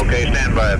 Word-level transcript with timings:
Okay, 0.00 0.30
stand 0.32 0.54
by. 0.54 0.76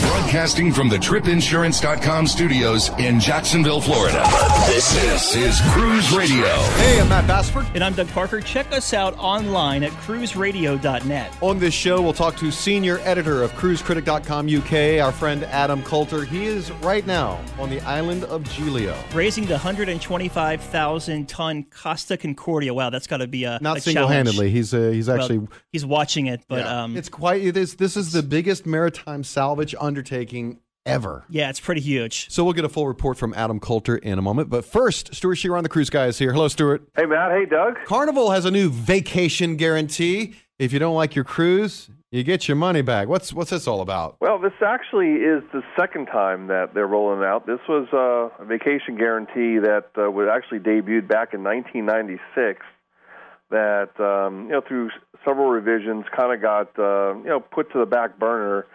Broadcasting 0.00 0.72
from 0.72 0.88
the 0.88 0.96
tripinsurance.com 0.96 2.26
studios 2.26 2.90
in 2.98 3.18
Jacksonville, 3.18 3.80
Florida. 3.80 4.22
This, 4.66 5.34
is 5.34 5.60
Cruise 5.72 6.12
Radio. 6.12 6.46
Hey, 6.46 7.00
I'm 7.00 7.08
Matt 7.08 7.26
Bassford. 7.26 7.66
And 7.74 7.82
I'm 7.82 7.94
Doug 7.94 8.08
Parker. 8.08 8.40
Check 8.40 8.72
us 8.72 8.92
out 8.92 9.16
online 9.18 9.82
at 9.82 9.90
cruiseradio.net. 9.92 11.36
On 11.40 11.58
this 11.58 11.74
show, 11.74 12.00
we'll 12.02 12.12
talk 12.12 12.36
to 12.36 12.50
senior 12.50 12.98
editor 13.02 13.42
of 13.42 13.52
cruisecritic.com 13.52 14.48
UK, 14.48 15.04
our 15.04 15.12
friend 15.12 15.44
Adam 15.44 15.82
Coulter. 15.82 16.24
He 16.24 16.44
is 16.46 16.70
right 16.72 17.06
now 17.06 17.40
on 17.58 17.70
the 17.70 17.80
island 17.80 18.24
of 18.24 18.44
Giglio. 18.50 18.96
Raising 19.12 19.44
the 19.44 19.54
125,000 19.54 21.28
ton 21.28 21.64
Costa 21.64 22.16
Concordia. 22.16 22.74
Wow, 22.74 22.90
that's 22.90 23.06
got 23.06 23.18
to 23.18 23.26
be 23.26 23.44
a 23.44 23.58
not 23.60 23.78
a 23.78 23.80
single 23.80 24.08
handedly. 24.08 24.50
He's 24.50 24.74
uh, 24.74 24.90
he's 24.90 25.08
actually 25.08 25.38
Well, 25.38 25.48
he's 25.70 25.86
watching 25.86 26.26
it, 26.26 26.44
but 26.48 26.60
yeah. 26.60 26.82
um, 26.82 26.96
it's 26.96 27.08
quite 27.08 27.42
it 27.42 27.56
is 27.56 27.74
this 27.76 27.96
is 27.96 28.12
the 28.12 28.22
biggest 28.34 28.66
maritime 28.66 29.22
salvage 29.22 29.76
undertaking 29.80 30.58
ever. 30.84 31.24
yeah, 31.30 31.48
it's 31.50 31.60
pretty 31.60 31.80
huge. 31.80 32.28
So 32.32 32.42
we'll 32.42 32.52
get 32.52 32.64
a 32.64 32.68
full 32.68 32.88
report 32.88 33.16
from 33.16 33.32
Adam 33.34 33.60
Coulter 33.60 33.96
in 33.96 34.18
a 34.18 34.22
moment. 34.22 34.50
But 34.50 34.64
first, 34.64 35.14
Stewart 35.14 35.38
Chiron 35.38 35.58
on 35.58 35.62
the 35.62 35.68
cruise 35.68 35.88
guy 35.88 36.06
is 36.06 36.18
here. 36.18 36.32
Hello, 36.32 36.48
Stuart. 36.48 36.82
Hey, 36.96 37.06
Matt. 37.06 37.30
Hey, 37.30 37.46
Doug. 37.46 37.76
Carnival 37.84 38.32
has 38.32 38.44
a 38.44 38.50
new 38.50 38.70
vacation 38.70 39.54
guarantee. 39.56 40.34
If 40.58 40.72
you 40.72 40.80
don't 40.80 40.96
like 40.96 41.14
your 41.14 41.24
cruise, 41.24 41.90
you 42.10 42.24
get 42.24 42.48
your 42.48 42.56
money 42.56 42.82
back. 42.82 43.06
What's 43.06 43.32
what's 43.32 43.50
this 43.50 43.68
all 43.68 43.80
about? 43.82 44.16
Well, 44.20 44.40
this 44.40 44.52
actually 44.66 45.12
is 45.12 45.44
the 45.52 45.62
second 45.78 46.06
time 46.06 46.48
that 46.48 46.74
they're 46.74 46.88
rolling 46.88 47.24
out. 47.24 47.46
This 47.46 47.60
was 47.68 47.86
uh, 47.92 48.42
a 48.42 48.44
vacation 48.44 48.96
guarantee 48.96 49.60
that 49.60 49.90
uh, 49.96 50.10
was 50.10 50.28
actually 50.28 50.58
debuted 50.58 51.06
back 51.06 51.34
in 51.34 51.44
1996. 51.44 52.64
That 53.54 54.00
um, 54.00 54.46
you 54.46 54.50
know, 54.50 54.62
through 54.66 54.90
several 55.24 55.48
revisions, 55.48 56.06
kind 56.14 56.34
of 56.34 56.42
got 56.42 56.76
uh, 56.76 57.14
you 57.18 57.28
know 57.28 57.38
put 57.38 57.70
to 57.72 57.78
the 57.78 57.86
back 57.86 58.18
burner 58.18 58.66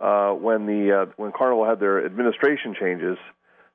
uh, 0.00 0.30
when 0.30 0.66
the 0.66 1.02
uh, 1.02 1.12
when 1.16 1.32
Carnival 1.32 1.66
had 1.66 1.80
their 1.80 2.06
administration 2.06 2.76
changes. 2.78 3.18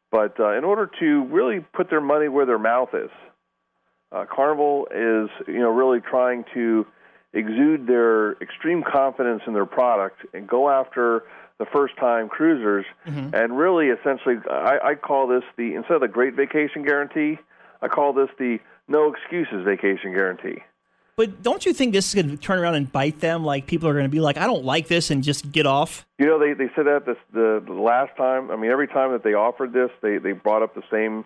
But 0.10 0.40
uh, 0.40 0.58
in 0.58 0.64
order 0.64 0.90
to 1.02 1.24
really 1.26 1.60
put 1.60 1.90
their 1.90 2.00
money 2.00 2.30
where 2.30 2.46
their 2.46 2.60
mouth 2.60 2.94
is, 2.94 3.10
uh, 4.14 4.24
Carnival 4.34 4.88
is 4.90 5.30
you 5.48 5.60
know 5.60 5.70
really 5.70 6.00
trying 6.00 6.46
to 6.54 6.88
exude 7.34 7.86
their 7.86 8.34
extreme 8.42 8.84
confidence 8.84 9.42
in 9.46 9.54
their 9.54 9.66
product 9.66 10.26
and 10.34 10.48
go 10.48 10.70
after 10.70 11.24
the 11.60 11.66
first 11.66 11.98
time 11.98 12.30
cruisers 12.30 12.86
and 13.34 13.58
really 13.58 13.88
essentially 13.88 14.36
I, 14.50 14.80
I 14.84 14.96
call 14.96 15.28
this 15.28 15.44
the 15.58 15.76
instead 15.76 15.96
of 15.96 16.02
the 16.02 16.08
great 16.08 16.36
vacation 16.36 16.84
guarantee 16.84 17.40
i 17.82 17.88
call 17.88 18.14
this 18.14 18.30
the 18.38 18.60
no 18.88 19.12
excuses 19.14 19.64
vacation 19.66 20.12
guarantee 20.14 20.62
But 21.16 21.42
don't 21.44 21.66
you 21.66 21.74
think 21.74 21.94
this 21.94 22.08
is 22.10 22.16
going 22.16 22.30
to 22.30 22.38
turn 22.38 22.58
around 22.60 22.76
and 22.76 22.92
bite 22.92 23.20
them? 23.20 23.44
Like 23.46 23.68
people 23.68 23.88
are 23.88 23.94
going 23.94 24.06
to 24.06 24.10
be 24.10 24.20
like, 24.20 24.38
I 24.38 24.46
don't 24.48 24.66
like 24.66 24.88
this, 24.88 25.12
and 25.12 25.24
just 25.24 25.52
get 25.52 25.66
off. 25.68 26.06
you 26.18 26.26
know 26.26 26.40
they 26.40 26.54
they 26.54 26.70
said 26.76 26.86
that 26.88 27.06
this 27.06 27.18
the, 27.34 27.62
the 27.66 27.74
last 27.74 28.16
time 28.18 28.50
i 28.52 28.56
mean 28.56 28.72
every 28.72 28.88
time 28.88 29.12
that 29.12 29.24
they 29.24 29.34
offered 29.34 29.74
this 29.74 29.92
they 30.02 30.18
they 30.18 30.32
brought 30.32 30.64
up 30.64 30.74
the 30.76 30.84
same 30.92 31.24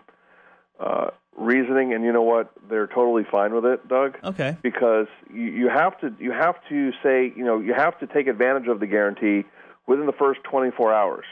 uh 0.78 1.10
reasoning 1.36 1.94
and 1.94 2.04
you 2.04 2.12
know 2.12 2.22
what 2.22 2.50
they're 2.68 2.88
totally 2.88 3.24
fine 3.30 3.54
with 3.54 3.64
it 3.64 3.86
doug 3.88 4.16
Okay. 4.24 4.56
because 4.62 5.06
you, 5.32 5.44
you 5.44 5.68
have 5.68 5.98
to 6.00 6.12
you 6.18 6.32
have 6.32 6.56
to 6.68 6.92
say 7.02 7.32
you 7.36 7.44
know 7.44 7.58
you 7.60 7.72
have 7.74 7.98
to 8.00 8.06
take 8.08 8.26
advantage 8.26 8.66
of 8.68 8.80
the 8.80 8.86
guarantee 8.86 9.44
within 9.86 10.04
the 10.06 10.12
first 10.12 10.40
24 10.44 10.92
hours. 10.92 11.24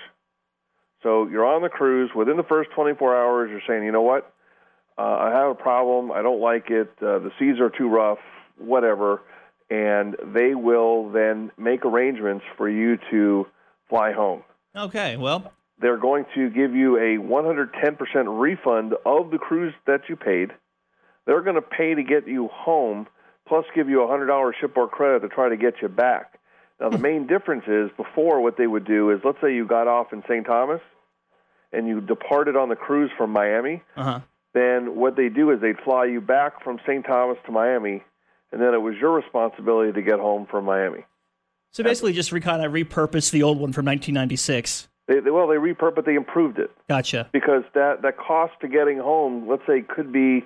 So 1.03 1.29
you're 1.29 1.45
on 1.45 1.61
the 1.63 1.69
cruise 1.69 2.11
within 2.17 2.37
the 2.39 2.43
first 2.43 2.71
24 2.71 3.15
hours. 3.15 3.51
You're 3.51 3.61
saying, 3.69 3.85
you 3.85 3.93
know 3.93 4.01
what, 4.03 4.33
uh, 4.99 5.03
I 5.03 5.31
have 5.31 5.51
a 5.51 5.55
problem. 5.55 6.11
I 6.11 6.23
don't 6.23 6.41
like 6.41 6.71
it. 6.71 6.91
Uh, 7.01 7.19
the 7.19 7.31
seas 7.39 7.61
are 7.61 7.71
too 7.71 7.89
rough. 7.89 8.19
Whatever, 8.59 9.21
and 9.69 10.17
they 10.35 10.55
will 10.55 11.11
then 11.11 11.51
make 11.59 11.85
arrangements 11.85 12.45
for 12.57 12.69
you 12.71 12.99
to 13.11 13.47
fly 13.91 14.13
home. 14.13 14.43
Okay. 14.75 15.17
Well, 15.17 15.53
They're 15.79 15.99
going 15.99 16.25
to 16.35 16.49
give 16.49 16.75
you 16.75 16.97
a 16.97 17.19
110% 17.19 18.41
refund 18.41 18.95
of 19.05 19.31
the 19.31 19.37
cruise 19.39 19.75
that 19.87 20.09
you 20.09 20.17
paid. 20.17 20.53
They're 21.27 21.43
going 21.43 21.57
to 21.57 21.63
pay 21.63 21.95
to 21.95 22.03
get 22.03 22.27
you 22.27 22.49
home, 22.49 23.07
plus 23.47 23.67
give 23.75 23.89
you 23.91 24.03
a 24.03 24.07
$100 24.07 24.53
shipboard 24.59 24.91
credit 24.91 25.21
to 25.21 25.29
try 25.29 25.51
to 25.51 25.57
get 25.57 25.75
you 25.83 25.89
back. 25.89 26.39
Now, 26.81 26.89
the 26.91 26.99
main 26.99 27.27
difference 27.27 27.65
is 27.67 27.91
before 27.97 28.41
what 28.41 28.57
they 28.57 28.67
would 28.67 28.87
do 28.87 29.11
is 29.11 29.21
let's 29.25 29.39
say 29.43 29.55
you 29.55 29.67
got 29.67 29.87
off 29.87 30.13
in 30.13 30.23
St. 30.29 30.47
Thomas 30.47 30.81
and 31.73 31.87
you 31.87 32.01
departed 32.01 32.57
on 32.57 32.69
the 32.69 32.77
cruise 32.77 33.11
from 33.19 33.31
Miami, 33.31 33.83
uh 33.97 34.03
huh. 34.03 34.21
Then 34.57 34.97
what 34.97 35.17
they 35.17 35.29
do 35.29 35.51
is 35.51 35.61
they'd 35.61 35.79
fly 35.85 36.07
you 36.07 36.21
back 36.21 36.65
from 36.65 36.79
St. 36.87 37.05
Thomas 37.05 37.39
to 37.47 37.53
Miami, 37.53 38.03
and 38.53 38.61
then 38.61 38.73
it 38.75 38.81
was 38.81 38.95
your 39.01 39.13
responsibility 39.13 39.93
to 39.93 40.03
get 40.03 40.19
home 40.19 40.47
from 40.51 40.65
Miami. 40.65 41.05
So 41.73 41.85
basically, 41.85 42.13
just 42.15 42.33
re- 42.33 42.41
kind 42.41 42.65
of 42.65 42.73
repurpose 42.73 43.31
the 43.31 43.43
old 43.43 43.59
one 43.59 43.73
from 43.73 43.85
1996. 43.85 44.89
They, 45.09 45.21
they, 45.21 45.31
well, 45.31 45.47
they 45.47 45.57
repurposed, 45.57 46.07
they 46.07 46.15
improved 46.15 46.59
it. 46.59 46.71
Gotcha. 46.89 47.29
because 47.33 47.63
that 47.75 48.03
that 48.03 48.17
cost 48.17 48.55
to 48.63 48.69
getting 48.69 48.99
home, 48.99 49.47
let's 49.49 49.63
say, 49.67 49.83
could 49.83 50.11
be 50.13 50.45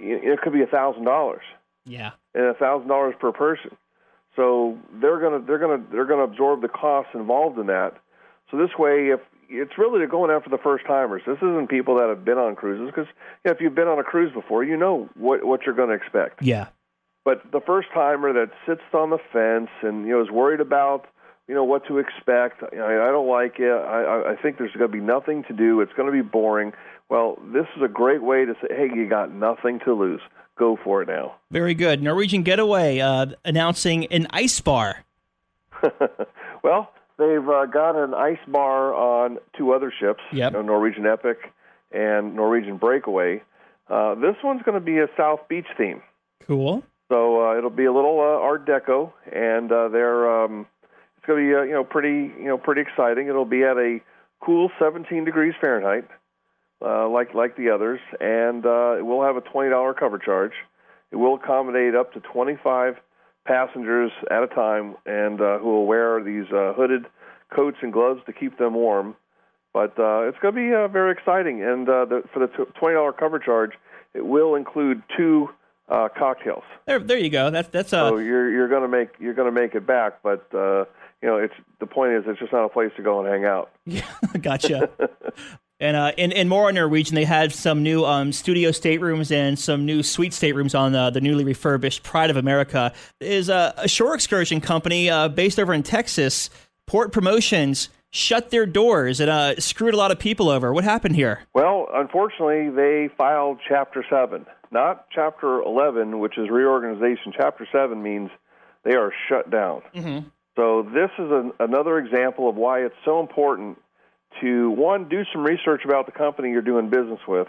it 0.00 0.40
could 0.42 0.52
be 0.52 0.62
a 0.62 0.66
thousand 0.66 1.04
dollars 1.04 1.42
Yeah. 1.84 2.10
and 2.34 2.44
a 2.44 2.54
thousand 2.54 2.86
dollars 2.88 3.14
per 3.18 3.32
person. 3.32 3.76
So 4.36 4.78
they're 5.00 5.18
gonna 5.18 5.40
they're 5.44 5.58
gonna 5.58 5.82
they're 5.90 6.04
gonna 6.04 6.22
absorb 6.24 6.60
the 6.60 6.68
costs 6.68 7.10
involved 7.14 7.58
in 7.58 7.66
that. 7.66 7.94
So 8.50 8.56
this 8.58 8.70
way, 8.78 9.08
if 9.08 9.20
it's 9.48 9.78
really 9.78 10.04
going 10.06 10.30
after 10.30 10.50
the 10.50 10.58
first 10.58 10.84
timers. 10.86 11.22
This 11.26 11.38
isn't 11.38 11.68
people 11.68 11.96
that 11.96 12.08
have 12.08 12.24
been 12.24 12.38
on 12.38 12.54
cruises 12.56 12.86
because 12.86 13.06
you 13.44 13.50
know, 13.50 13.52
if 13.52 13.60
you've 13.60 13.74
been 13.74 13.88
on 13.88 13.98
a 13.98 14.04
cruise 14.04 14.32
before, 14.32 14.64
you 14.64 14.76
know 14.76 15.08
what 15.14 15.44
what 15.44 15.62
you're 15.66 15.74
going 15.74 15.88
to 15.88 15.94
expect. 15.94 16.42
Yeah. 16.42 16.68
But 17.24 17.42
the 17.52 17.60
first 17.60 17.88
timer 17.92 18.32
that 18.32 18.50
sits 18.66 18.80
on 18.94 19.10
the 19.10 19.18
fence 19.32 19.70
and 19.82 20.06
you 20.06 20.12
know 20.12 20.22
is 20.22 20.30
worried 20.30 20.60
about 20.60 21.06
you 21.46 21.54
know 21.54 21.64
what 21.64 21.86
to 21.86 21.98
expect. 21.98 22.62
Know, 22.72 22.84
I 22.84 23.10
don't 23.10 23.28
like 23.28 23.58
it. 23.58 23.70
I, 23.70 24.02
I- 24.04 24.32
I 24.32 24.36
think 24.36 24.58
there's 24.58 24.72
going 24.72 24.90
to 24.90 24.96
be 24.96 25.02
nothing 25.02 25.44
to 25.44 25.52
do. 25.52 25.80
It's 25.80 25.92
going 25.94 26.06
to 26.06 26.12
be 26.12 26.26
boring. 26.26 26.72
Well, 27.08 27.38
this 27.52 27.64
is 27.76 27.82
a 27.82 27.88
great 27.88 28.22
way 28.22 28.44
to 28.44 28.54
say, 28.60 28.68
hey, 28.74 28.88
you 28.94 29.08
got 29.08 29.32
nothing 29.32 29.80
to 29.86 29.94
lose. 29.94 30.20
Go 30.58 30.76
for 30.82 31.00
it 31.02 31.08
now. 31.08 31.36
Very 31.50 31.72
good. 31.72 32.02
Norwegian 32.02 32.42
Getaway 32.42 32.98
uh, 32.98 33.26
announcing 33.46 34.04
an 34.06 34.26
ice 34.30 34.60
bar. 34.60 35.04
well, 36.62 36.92
they've 37.18 37.48
uh, 37.48 37.66
got 37.66 37.96
an 37.96 38.14
ice 38.14 38.38
bar 38.46 38.94
on 38.94 39.38
two 39.56 39.72
other 39.72 39.92
ships, 39.98 40.20
Yep. 40.32 40.52
you 40.52 40.58
know, 40.58 40.62
Norwegian 40.62 41.06
Epic 41.06 41.38
and 41.92 42.34
Norwegian 42.36 42.76
Breakaway. 42.76 43.42
Uh, 43.88 44.14
this 44.16 44.36
one's 44.44 44.62
going 44.62 44.78
to 44.78 44.84
be 44.84 44.98
a 44.98 45.08
South 45.16 45.40
Beach 45.48 45.66
theme. 45.76 46.02
Cool. 46.46 46.82
So 47.10 47.48
uh, 47.48 47.56
it'll 47.58 47.70
be 47.70 47.86
a 47.86 47.92
little 47.92 48.20
uh, 48.20 48.24
Art 48.42 48.66
Deco, 48.66 49.12
and 49.32 49.72
uh, 49.72 49.88
they're 49.88 50.44
um, 50.44 50.66
it's 51.16 51.26
going 51.26 51.42
to 51.42 51.48
be 51.50 51.54
uh, 51.54 51.62
you 51.62 51.72
know 51.72 51.84
pretty 51.84 52.32
you 52.38 52.44
know 52.48 52.58
pretty 52.58 52.82
exciting. 52.82 53.28
It'll 53.28 53.46
be 53.46 53.62
at 53.64 53.78
a 53.78 54.00
cool 54.40 54.70
17 54.78 55.24
degrees 55.24 55.54
Fahrenheit, 55.58 56.06
uh, 56.84 57.08
like 57.08 57.32
like 57.34 57.56
the 57.56 57.70
others, 57.70 58.00
and 58.20 58.64
uh, 58.66 58.96
it 58.98 59.06
will 59.06 59.22
have 59.22 59.36
a 59.36 59.40
twenty 59.40 59.70
dollar 59.70 59.94
cover 59.94 60.18
charge. 60.18 60.52
It 61.10 61.16
will 61.16 61.36
accommodate 61.36 61.94
up 61.94 62.12
to 62.12 62.20
25 62.20 62.96
passengers 63.48 64.12
at 64.30 64.42
a 64.42 64.46
time, 64.46 64.94
and 65.06 65.40
uh, 65.40 65.58
who 65.58 65.68
will 65.68 65.86
wear 65.86 66.22
these 66.22 66.44
uh, 66.52 66.74
hooded 66.74 67.06
coats 67.54 67.78
and 67.80 67.92
gloves 67.92 68.20
to 68.26 68.32
keep 68.32 68.58
them 68.58 68.74
warm. 68.74 69.16
But 69.72 69.98
uh, 69.98 70.28
it's 70.28 70.38
going 70.40 70.54
to 70.54 70.60
be 70.60 70.74
uh, 70.74 70.88
very 70.88 71.12
exciting, 71.12 71.62
and 71.62 71.88
uh, 71.88 72.04
the, 72.04 72.22
for 72.32 72.40
the 72.40 72.46
twenty 72.78 72.94
dollar 72.94 73.12
cover 73.12 73.38
charge, 73.38 73.72
it 74.14 74.26
will 74.26 74.54
include 74.54 75.02
two 75.16 75.48
uh, 75.88 76.08
cocktails. 76.16 76.64
There, 76.86 76.98
there 76.98 77.18
you 77.18 77.30
go. 77.30 77.50
That's 77.50 77.68
that's 77.68 77.92
uh, 77.92 78.10
So 78.10 78.18
you're 78.18 78.50
you're 78.50 78.68
going 78.68 78.82
to 78.82 78.88
make 78.88 79.10
you're 79.18 79.34
going 79.34 79.52
to 79.52 79.60
make 79.60 79.74
it 79.74 79.86
back, 79.86 80.22
but 80.22 80.46
uh, 80.54 80.84
you 81.22 81.28
know 81.28 81.36
it's 81.38 81.54
the 81.80 81.86
point 81.86 82.12
is 82.12 82.24
it's 82.26 82.38
just 82.38 82.52
not 82.52 82.64
a 82.64 82.68
place 82.68 82.90
to 82.96 83.02
go 83.02 83.20
and 83.20 83.28
hang 83.28 83.44
out. 83.44 83.70
Yeah, 83.86 84.02
gotcha. 84.40 84.90
and 85.80 85.96
uh, 85.96 86.12
and 86.18 86.32
and 86.32 86.48
more 86.48 86.70
Norwegian, 86.72 87.14
they 87.14 87.24
had 87.24 87.52
some 87.52 87.82
new 87.82 88.04
um, 88.04 88.32
studio 88.32 88.70
staterooms 88.70 89.30
and 89.30 89.58
some 89.58 89.84
new 89.84 90.02
suite 90.02 90.32
staterooms 90.32 90.74
on 90.74 90.94
uh, 90.94 91.10
the 91.10 91.20
newly 91.20 91.44
refurbished 91.44 92.02
Pride 92.02 92.30
of 92.30 92.36
America. 92.36 92.92
Is 93.20 93.48
uh, 93.48 93.72
a 93.76 93.88
shore 93.88 94.14
excursion 94.14 94.60
company 94.60 95.08
uh, 95.08 95.28
based 95.28 95.58
over 95.58 95.72
in 95.72 95.82
Texas, 95.82 96.50
Port 96.86 97.12
Promotions. 97.12 97.90
shut 98.10 98.48
their 98.50 98.64
doors 98.64 99.20
and 99.20 99.28
uh, 99.28 99.54
screwed 99.60 99.92
a 99.92 99.96
lot 99.96 100.10
of 100.10 100.18
people 100.18 100.48
over. 100.48 100.72
What 100.72 100.82
happened 100.84 101.14
here? 101.14 101.42
Well, 101.54 101.86
unfortunately, 101.92 102.70
they 102.70 103.10
filed 103.18 103.58
Chapter 103.68 104.02
7, 104.08 104.46
not 104.70 105.06
Chapter 105.14 105.60
11, 105.60 106.18
which 106.18 106.38
is 106.38 106.48
reorganization. 106.48 107.34
Chapter 107.36 107.68
7 107.70 108.02
means 108.02 108.30
they 108.82 108.94
are 108.94 109.12
shut 109.28 109.50
down. 109.50 109.82
Mm-hmm. 109.94 110.28
So, 110.56 110.82
this 110.82 111.10
is 111.18 111.30
an, 111.30 111.52
another 111.60 111.98
example 111.98 112.48
of 112.48 112.56
why 112.56 112.80
it's 112.80 112.96
so 113.04 113.20
important 113.20 113.78
to, 114.40 114.70
one, 114.70 115.08
do 115.08 115.24
some 115.32 115.42
research 115.42 115.82
about 115.84 116.06
the 116.06 116.12
company 116.12 116.50
you're 116.50 116.62
doing 116.62 116.90
business 116.90 117.20
with, 117.26 117.48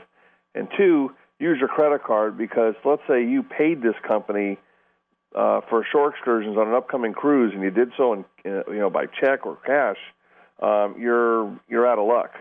and 0.55 0.67
two, 0.77 1.11
use 1.39 1.57
your 1.59 1.69
credit 1.69 2.03
card 2.03 2.37
because 2.37 2.75
let's 2.83 3.01
say 3.07 3.23
you 3.23 3.43
paid 3.43 3.81
this 3.81 3.95
company 4.07 4.57
uh, 5.35 5.61
for 5.69 5.85
shore 5.91 6.09
excursions 6.09 6.57
on 6.57 6.67
an 6.67 6.73
upcoming 6.73 7.13
cruise 7.13 7.53
and 7.53 7.63
you 7.63 7.71
did 7.71 7.91
so 7.97 8.13
in, 8.13 8.25
you 8.43 8.63
know 8.79 8.89
by 8.89 9.05
check 9.05 9.45
or 9.45 9.57
cash, 9.65 9.97
um, 10.61 10.95
you're 10.99 11.57
you're 11.69 11.87
out 11.87 11.99
of 11.99 12.07
luck. 12.07 12.31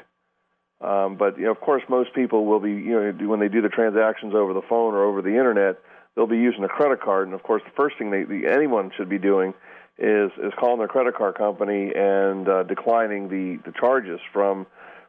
Um, 0.81 1.17
but 1.17 1.38
you 1.38 1.44
know, 1.44 1.50
of 1.50 1.61
course, 1.61 1.82
most 1.88 2.14
people 2.14 2.46
will 2.46 2.61
be 2.61 2.70
you 2.70 2.93
know 2.93 3.29
when 3.29 3.41
they 3.41 3.49
do 3.49 3.61
the 3.61 3.69
transactions 3.69 4.34
over 4.34 4.55
the 4.55 4.62
phone 4.62 4.94
or 4.94 5.05
over 5.05 5.23
the 5.23 5.31
internet, 5.31 5.79
they'll 6.14 6.26
be 6.26 6.38
using 6.38 6.64
a 6.64 6.69
credit 6.69 7.00
card. 7.00 7.26
And 7.26 7.34
of 7.34 7.43
course, 7.43 7.62
the 7.64 7.73
first 7.76 7.99
thing 7.99 8.11
they, 8.11 8.49
anyone 8.49 8.91
should 8.96 9.08
be 9.08 9.19
doing 9.19 9.55
is 9.98 10.30
is 10.42 10.52
calling 10.58 10.78
their 10.78 10.88
credit 10.88 11.16
card 11.16 11.36
company 11.36 11.92
and 11.94 12.48
uh, 12.48 12.62
declining 12.62 13.28
the 13.28 13.58
the 13.64 13.72
charges 13.78 14.20
from 14.32 14.66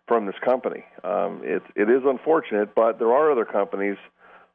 from 0.08 0.26
this 0.26 0.36
company. 0.44 0.84
Um, 1.04 1.42
it 1.44 1.62
it 1.76 1.90
is 1.90 2.02
unfortunate, 2.06 2.74
but 2.76 2.98
there 2.98 3.14
are 3.14 3.32
other 3.32 3.46
companies 3.46 3.98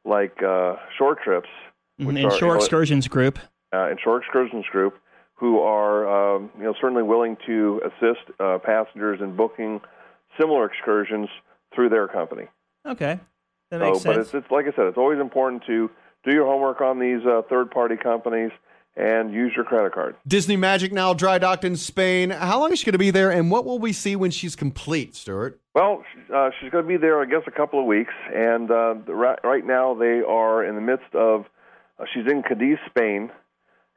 like 0.03 0.43
uh, 0.43 0.75
Shore 0.97 1.15
Trips, 1.15 1.49
which 1.97 2.17
and 2.17 2.25
are, 2.25 2.37
Shore 2.37 2.57
Excursions 2.57 3.07
Group, 3.07 3.39
uh, 3.73 3.87
and 3.89 3.99
Shore 3.99 4.17
Excursions 4.17 4.65
Group, 4.71 4.99
who 5.35 5.59
are 5.59 6.35
um, 6.35 6.51
you 6.57 6.63
know 6.63 6.73
certainly 6.79 7.03
willing 7.03 7.37
to 7.45 7.81
assist 7.85 8.21
uh, 8.39 8.57
passengers 8.59 9.21
in 9.21 9.35
booking 9.35 9.79
similar 10.39 10.65
excursions 10.65 11.29
through 11.73 11.89
their 11.89 12.07
company. 12.09 12.47
Okay, 12.85 13.19
that 13.71 13.79
makes 13.79 13.99
so, 13.99 14.03
sense. 14.03 14.15
But 14.15 14.19
it's, 14.19 14.33
it's 14.33 14.51
like 14.51 14.65
I 14.65 14.75
said, 14.75 14.87
it's 14.87 14.97
always 14.97 15.19
important 15.19 15.63
to 15.67 15.89
do 16.25 16.33
your 16.33 16.45
homework 16.45 16.81
on 16.81 16.99
these 16.99 17.25
uh, 17.25 17.43
third-party 17.49 17.97
companies 17.97 18.51
and 18.95 19.33
use 19.33 19.51
your 19.55 19.65
credit 19.65 19.93
card. 19.93 20.15
Disney 20.27 20.55
Magic 20.55 20.91
now 20.93 21.13
dry 21.13 21.37
docked 21.37 21.65
in 21.65 21.75
Spain. 21.75 22.29
How 22.29 22.59
long 22.59 22.71
is 22.71 22.79
she 22.79 22.85
going 22.85 22.93
to 22.93 22.99
be 22.99 23.11
there, 23.11 23.31
and 23.31 23.51
what 23.51 23.65
will 23.65 23.79
we 23.79 23.91
see 23.91 24.15
when 24.15 24.31
she's 24.31 24.55
complete, 24.55 25.15
Stewart? 25.15 25.59
Well, 25.73 26.03
uh, 26.33 26.51
she's 26.59 26.71
going 26.71 26.83
to 26.83 26.87
be 26.87 26.97
there, 26.97 27.21
I 27.21 27.25
guess, 27.25 27.41
a 27.47 27.51
couple 27.51 27.79
of 27.79 27.85
weeks, 27.85 28.13
and 28.33 28.71
uh, 28.71 28.95
right, 29.07 29.39
right 29.43 29.65
now 29.65 29.93
they 29.93 30.21
are 30.21 30.63
in 30.63 30.75
the 30.75 30.81
midst 30.81 31.13
of. 31.13 31.45
Uh, 31.99 32.05
she's 32.13 32.25
in 32.29 32.43
Cadiz, 32.43 32.77
Spain, 32.89 33.31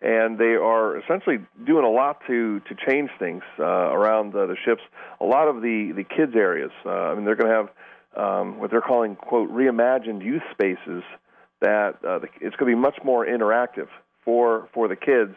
and 0.00 0.38
they 0.38 0.54
are 0.54 0.98
essentially 0.98 1.38
doing 1.66 1.84
a 1.84 1.90
lot 1.90 2.20
to 2.26 2.60
to 2.60 2.74
change 2.88 3.10
things 3.18 3.42
uh, 3.58 3.64
around 3.64 4.34
uh, 4.34 4.46
the 4.46 4.56
ships. 4.64 4.82
A 5.20 5.24
lot 5.24 5.48
of 5.48 5.62
the 5.62 5.92
the 5.94 6.04
kids 6.04 6.34
areas. 6.34 6.70
Uh, 6.84 6.90
I 6.90 7.14
mean, 7.14 7.24
they're 7.24 7.36
going 7.36 7.50
to 7.50 7.56
have 7.56 7.68
um, 8.16 8.58
what 8.58 8.70
they're 8.70 8.80
calling 8.80 9.16
quote 9.16 9.50
reimagined 9.50 10.24
youth 10.24 10.42
spaces. 10.52 11.02
That 11.60 11.98
uh, 12.04 12.20
the, 12.20 12.28
it's 12.40 12.54
going 12.56 12.70
to 12.70 12.76
be 12.76 12.80
much 12.80 12.98
more 13.04 13.26
interactive 13.26 13.88
for 14.28 14.68
for 14.74 14.88
the 14.88 14.96
kids. 14.96 15.34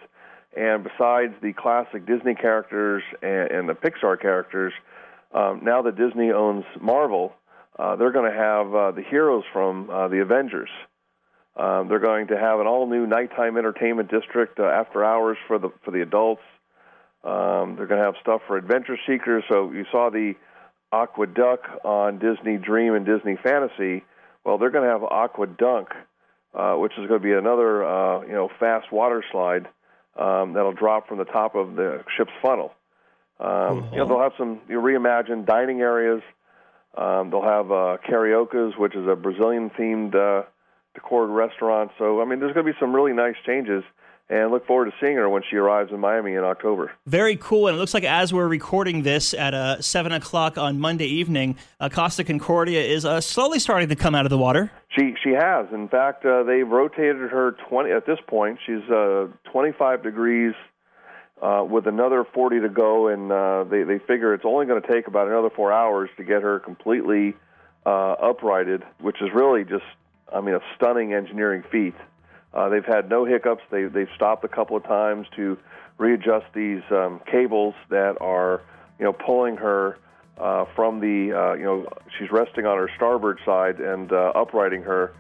And 0.58 0.84
besides 0.84 1.34
the 1.42 1.54
classic 1.54 2.06
Disney 2.06 2.36
characters 2.36 3.04
and, 3.22 3.50
and 3.50 3.70
the 3.70 3.74
Pixar 3.74 4.22
characters, 4.22 4.74
um, 5.34 5.62
now 5.64 5.82
that 5.84 5.96
Disney 5.96 6.32
owns 6.32 6.66
Marvel, 6.82 7.34
uh, 7.80 7.96
they're 7.96 8.12
going 8.12 8.30
to 8.30 8.38
have 8.38 8.76
uh, 8.76 8.92
the 8.92 9.02
heroes 9.02 9.46
from 9.54 9.90
uh, 9.90 10.10
the 10.10 10.20
Avengers. 10.20 10.70
Um, 11.56 11.88
they're 11.88 12.00
going 12.00 12.28
to 12.28 12.38
have 12.38 12.60
an 12.60 12.68
all-new 12.68 13.08
nighttime 13.08 13.56
entertainment 13.58 14.12
district 14.12 14.60
uh, 14.60 14.64
after 14.64 15.06
hours 15.06 15.38
for 15.48 15.58
the 15.58 15.70
for 15.86 15.92
the 15.92 16.02
adults. 16.02 16.44
Um, 17.24 17.76
they're 17.78 17.88
going 17.88 18.02
to 18.02 18.06
have 18.06 18.16
stuff 18.20 18.42
for 18.46 18.58
adventure 18.58 18.98
seekers. 19.08 19.46
So 19.50 19.72
you 19.72 19.86
saw 19.90 20.10
the 20.10 20.34
AquaDuck 20.92 21.86
on 21.86 22.20
Disney 22.20 22.58
Dream 22.58 22.94
and 22.94 23.06
Disney 23.06 23.38
Fantasy. 23.42 24.04
Well, 24.44 24.58
they're 24.58 24.72
going 24.72 24.84
to 24.84 24.92
have 24.92 25.02
Aquadunk 25.02 25.88
uh, 26.54 26.76
which 26.76 26.94
is 26.94 27.08
going 27.08 27.20
to 27.20 27.26
be 27.26 27.34
another 27.34 27.86
uh, 27.86 28.22
you 28.22 28.34
know 28.34 28.50
fast 28.60 28.92
water 28.92 29.24
slide 29.32 29.68
um, 30.18 30.54
that'll 30.54 30.74
drop 30.74 31.08
from 31.08 31.18
the 31.18 31.26
top 31.26 31.56
of 31.56 31.76
the 31.76 32.04
ship's 32.18 32.32
funnel. 32.42 32.74
Um, 33.40 33.48
uh-huh. 33.50 33.90
You 33.92 33.98
know 33.98 34.08
they'll 34.08 34.22
have 34.22 34.34
some 34.38 34.62
you 34.68 34.76
know, 34.76 34.82
reimagined 34.82 35.46
dining 35.46 35.82
areas. 35.82 36.22
Um, 36.96 37.30
they'll 37.30 37.44
have 37.44 37.72
uh, 37.72 37.98
Carioca's, 38.08 38.76
which 38.78 38.96
is 38.96 39.08
a 39.08 39.16
Brazilian 39.16 39.70
themed 39.70 40.14
uh, 40.14 40.46
decorated 40.94 41.32
restaurant. 41.32 41.92
So 41.98 42.22
I 42.22 42.26
mean, 42.26 42.40
there's 42.40 42.54
going 42.54 42.66
to 42.66 42.72
be 42.72 42.78
some 42.80 42.94
really 42.94 43.14
nice 43.14 43.36
changes 43.46 43.84
and 44.32 44.50
look 44.50 44.66
forward 44.66 44.86
to 44.86 44.92
seeing 45.02 45.18
her 45.18 45.30
when 45.30 45.44
she 45.50 45.58
arrives 45.58 45.92
in 45.92 46.00
Miami 46.00 46.36
in 46.36 46.44
October. 46.44 46.94
Very 47.06 47.36
cool. 47.36 47.68
And 47.68 47.76
it 47.76 47.80
looks 47.80 47.94
like 47.94 48.06
as 48.06 48.34
we're 48.34 48.48
recording 48.48 49.04
this 49.04 49.34
at 49.34 49.54
uh, 49.54 49.82
7 49.82 50.14
o'clock 50.14 50.58
on 50.58 50.80
Monday 50.80 51.06
evening, 51.06 51.58
uh, 51.82 51.90
Costa 51.90 52.24
Concordia 52.24 52.82
is 52.82 53.04
uh, 53.04 53.20
slowly 53.20 53.60
starting 53.60 53.90
to 53.90 53.96
come 53.96 54.16
out 54.16 54.26
of 54.26 54.30
the 54.30 54.38
water. 54.38 54.72
She 54.98 55.16
she 55.22 55.32
has. 55.32 55.68
In 55.74 55.90
fact, 55.90 56.26
uh, 56.26 56.44
they've 56.44 56.68
rotated 56.68 57.30
her 57.30 57.56
20 57.70 57.92
at 57.92 58.06
this 58.06 58.20
point. 58.28 58.60
She's 58.66 58.90
uh, 58.90 59.28
25 59.52 60.02
degrees 60.02 60.54
uh, 61.42 61.66
with 61.70 61.88
another 61.88 62.26
40 62.34 62.62
to 62.62 62.70
go, 62.70 63.08
and 63.08 63.32
uh, 63.32 63.66
they 63.66 63.84
they 63.84 64.00
figure 64.00 64.34
it's 64.34 64.46
only 64.46 64.66
going 64.66 64.82
to 64.82 64.88
take 64.88 65.08
about 65.08 65.28
another 65.28 65.50
four 65.50 65.74
hours 65.74 66.10
to 66.18 66.24
get 66.24 66.42
her 66.42 66.60
completely 66.60 67.36
uh, 67.86 68.16
uprighted, 68.22 68.84
which 69.00 69.22
is 69.22 69.30
really 69.34 69.64
just 69.64 69.86
I 70.34 70.40
mean 70.40 70.56
a 70.56 70.62
stunning 70.76 71.14
engineering 71.14 71.64
feat. 71.70 71.96
Uh, 72.54 72.70
they've 72.70 72.86
had 72.86 73.10
no 73.10 73.26
hiccups. 73.26 73.64
They, 73.72 73.84
they've 73.86 74.10
stopped 74.16 74.44
a 74.44 74.48
couple 74.48 74.76
of 74.76 74.84
times 74.84 75.28
to 75.36 75.58
readjust 75.98 76.48
these 76.54 76.82
um, 76.92 77.22
cables 77.32 77.76
that 77.90 78.18
are, 78.20 78.62
you 79.00 79.06
know, 79.06 79.14
pulling 79.14 79.58
her 79.58 79.98
uh, 80.38 80.66
from 80.76 81.00
the, 81.00 81.32
uh, 81.38 81.54
you 81.54 81.64
know, 81.64 81.88
she's 82.18 82.32
resting 82.32 82.66
on 82.66 82.78
her 82.78 82.90
starboard 82.96 83.40
side 83.46 83.80
and 83.80 84.12
uh, 84.12 84.32
uprighting 84.36 84.82
her. 84.82 85.14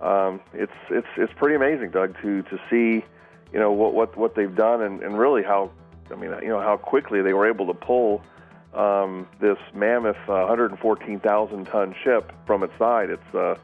Um, 0.00 0.40
it's 0.54 0.72
it's 0.90 1.08
it's 1.16 1.32
pretty 1.34 1.56
amazing, 1.56 1.90
Doug, 1.90 2.14
to 2.22 2.42
to 2.42 2.60
see, 2.70 3.04
you 3.52 3.58
know, 3.58 3.72
what 3.72 3.94
what 3.94 4.16
what 4.16 4.34
they've 4.36 4.54
done 4.54 4.80
and, 4.80 5.02
and 5.02 5.18
really 5.18 5.42
how, 5.42 5.72
I 6.12 6.14
mean, 6.14 6.32
you 6.40 6.48
know, 6.48 6.60
how 6.60 6.76
quickly 6.76 7.20
they 7.20 7.32
were 7.32 7.48
able 7.48 7.66
to 7.66 7.74
pull 7.74 8.22
um, 8.74 9.26
this 9.40 9.58
mammoth 9.74 10.16
uh, 10.28 10.46
114,000 10.46 11.64
ton 11.64 11.94
ship 12.04 12.32
from 12.46 12.62
its 12.62 12.76
side. 12.78 13.10
It's 13.10 13.34
uh, 13.34 13.56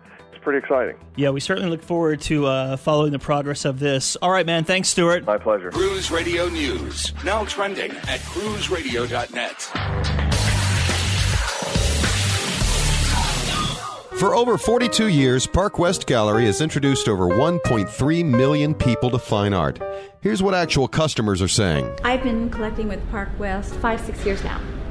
pretty 0.45 0.61
exciting. 0.61 0.97
Yeah, 1.17 1.31
we 1.31 1.41
certainly 1.41 1.71
look 1.71 1.83
forward 1.83 2.21
to 2.23 2.47
uh, 2.47 2.77
following 2.77 3.11
the 3.11 3.19
progress 3.19 3.65
of 3.65 3.81
this. 3.81 4.17
All 4.17 4.31
right, 4.31 4.47
man. 4.47 4.65
Thanks, 4.65 4.89
Stewart. 4.91 5.25
My 5.25 5.39
pleasure. 5.39 5.71
Cruise 5.71 6.11
Radio 6.11 6.49
News, 6.49 7.13
now 7.25 7.45
trending 7.47 7.91
at 7.91 8.21
cruiseradio.net. 8.21 9.63
For 14.19 14.35
over 14.35 14.57
42 14.57 15.09
years, 15.09 15.47
Park 15.47 15.79
West 15.79 16.07
Gallery 16.07 16.47
has 16.47 16.61
introduced 16.61 17.09
over 17.09 17.27
1.3 17.27 18.25
million 18.25 18.73
people 18.75 19.11
to 19.11 19.19
fine 19.19 19.53
art. 19.53 19.83
Here's 20.21 20.43
what 20.43 20.55
actual 20.55 20.87
customers 20.87 21.43
are 21.43 21.49
saying. 21.49 21.91
I've 22.05 22.23
been 22.23 22.49
collecting 22.49 22.89
with 22.89 23.07
Park 23.11 23.29
West 23.39 23.75
five, 23.75 24.01
six 24.01 24.25
years 24.25 24.43
now 24.45 24.61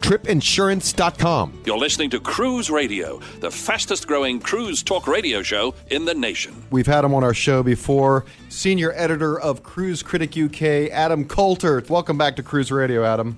tripinsurance.com. 0.00 1.62
You're 1.64 1.78
listening 1.78 2.10
to 2.10 2.20
Cruise 2.20 2.70
Radio, 2.70 3.20
the 3.40 3.50
fastest 3.50 4.06
growing 4.06 4.40
cruise 4.40 4.82
talk 4.82 5.06
radio 5.06 5.42
show 5.42 5.74
in 5.90 6.04
the 6.04 6.14
nation. 6.14 6.54
We've 6.70 6.86
had 6.86 7.04
him 7.04 7.14
on 7.14 7.22
our 7.22 7.34
show 7.34 7.62
before. 7.62 8.24
Senior 8.48 8.92
editor 8.94 9.38
of 9.38 9.62
Cruise 9.62 10.02
Critic 10.02 10.36
UK, 10.36 10.90
Adam 10.90 11.24
Coulter. 11.24 11.82
Welcome 11.88 12.18
back 12.18 12.36
to 12.36 12.42
Cruise 12.42 12.72
Radio, 12.72 13.04
Adam. 13.04 13.36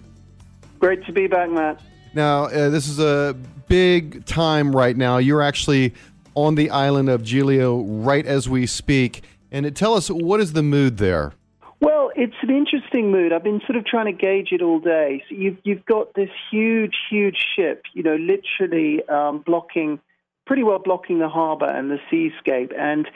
Great 0.78 1.04
to 1.06 1.12
be 1.12 1.26
back, 1.26 1.50
Matt. 1.50 1.80
Now, 2.14 2.44
uh, 2.44 2.70
this 2.70 2.88
is 2.88 2.98
a 2.98 3.36
big 3.68 4.24
time 4.26 4.74
right 4.74 4.96
now. 4.96 5.18
You're 5.18 5.42
actually 5.42 5.94
on 6.34 6.54
the 6.54 6.70
island 6.70 7.08
of 7.08 7.22
Giglio 7.22 7.82
right 7.82 8.26
as 8.26 8.48
we 8.48 8.66
speak. 8.66 9.22
And 9.50 9.74
tell 9.76 9.94
us, 9.94 10.08
what 10.08 10.40
is 10.40 10.54
the 10.54 10.62
mood 10.62 10.96
there? 10.96 11.32
Well, 11.80 12.10
it's 12.16 12.34
an 12.42 12.50
interesting 12.92 13.10
mood. 13.10 13.32
I've 13.32 13.44
been 13.44 13.60
sort 13.66 13.76
of 13.76 13.84
trying 13.84 14.06
to 14.06 14.12
gauge 14.12 14.48
it 14.52 14.62
all 14.62 14.78
day. 14.78 15.22
So 15.28 15.34
you've 15.34 15.58
you've 15.64 15.84
got 15.84 16.14
this 16.14 16.30
huge, 16.50 16.94
huge 17.10 17.44
ship, 17.56 17.84
you 17.94 18.02
know, 18.02 18.16
literally 18.16 19.02
um, 19.08 19.42
blocking, 19.44 20.00
pretty 20.46 20.62
well 20.62 20.78
blocking 20.78 21.18
the 21.18 21.28
harbour 21.28 21.66
and 21.66 21.90
the 21.90 21.98
seascape, 22.10 22.72
and 22.78 23.08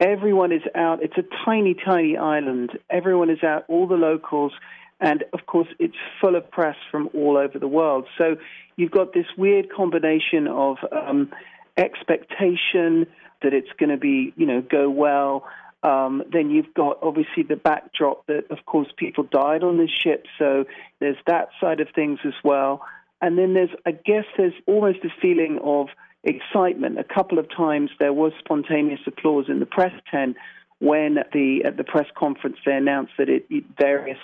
everyone 0.00 0.52
is 0.52 0.62
out. 0.74 1.02
It's 1.02 1.16
a 1.16 1.24
tiny, 1.44 1.74
tiny 1.74 2.16
island. 2.16 2.70
Everyone 2.90 3.30
is 3.30 3.42
out. 3.42 3.64
All 3.68 3.86
the 3.86 3.94
locals, 3.94 4.52
and 5.00 5.24
of 5.32 5.46
course, 5.46 5.68
it's 5.78 5.96
full 6.20 6.36
of 6.36 6.50
press 6.50 6.76
from 6.90 7.08
all 7.14 7.36
over 7.36 7.58
the 7.58 7.68
world. 7.68 8.06
So 8.18 8.36
you've 8.76 8.90
got 8.92 9.12
this 9.12 9.26
weird 9.36 9.70
combination 9.70 10.48
of 10.48 10.78
um, 10.92 11.30
expectation 11.76 13.06
that 13.42 13.54
it's 13.54 13.70
going 13.78 13.90
to 13.90 13.96
be, 13.96 14.34
you 14.36 14.46
know, 14.46 14.60
go 14.60 14.90
well 14.90 15.44
um, 15.82 16.22
then 16.30 16.50
you've 16.50 16.74
got 16.74 16.98
obviously 17.02 17.42
the 17.42 17.56
backdrop 17.56 18.26
that, 18.26 18.50
of 18.50 18.58
course, 18.66 18.88
people 18.96 19.24
died 19.24 19.62
on 19.62 19.78
this 19.78 19.90
ship, 19.90 20.26
so 20.38 20.64
there's 20.98 21.16
that 21.26 21.48
side 21.60 21.80
of 21.80 21.88
things 21.94 22.18
as 22.24 22.34
well. 22.44 22.82
And 23.22 23.38
then 23.38 23.54
there's, 23.54 23.70
I 23.86 23.92
guess, 23.92 24.24
there's 24.36 24.54
almost 24.66 24.98
a 25.04 25.10
feeling 25.20 25.58
of 25.62 25.88
excitement. 26.24 26.98
A 26.98 27.04
couple 27.04 27.38
of 27.38 27.46
times 27.54 27.90
there 27.98 28.12
was 28.12 28.32
spontaneous 28.38 29.00
applause 29.06 29.46
in 29.48 29.60
the 29.60 29.66
press 29.66 29.92
tent 30.10 30.36
when 30.78 31.18
the 31.32 31.62
at 31.64 31.76
the 31.76 31.84
press 31.84 32.06
conference 32.16 32.56
they 32.64 32.72
announced 32.72 33.12
that 33.18 33.28
it, 33.28 33.46
it 33.50 33.64
various 33.78 34.18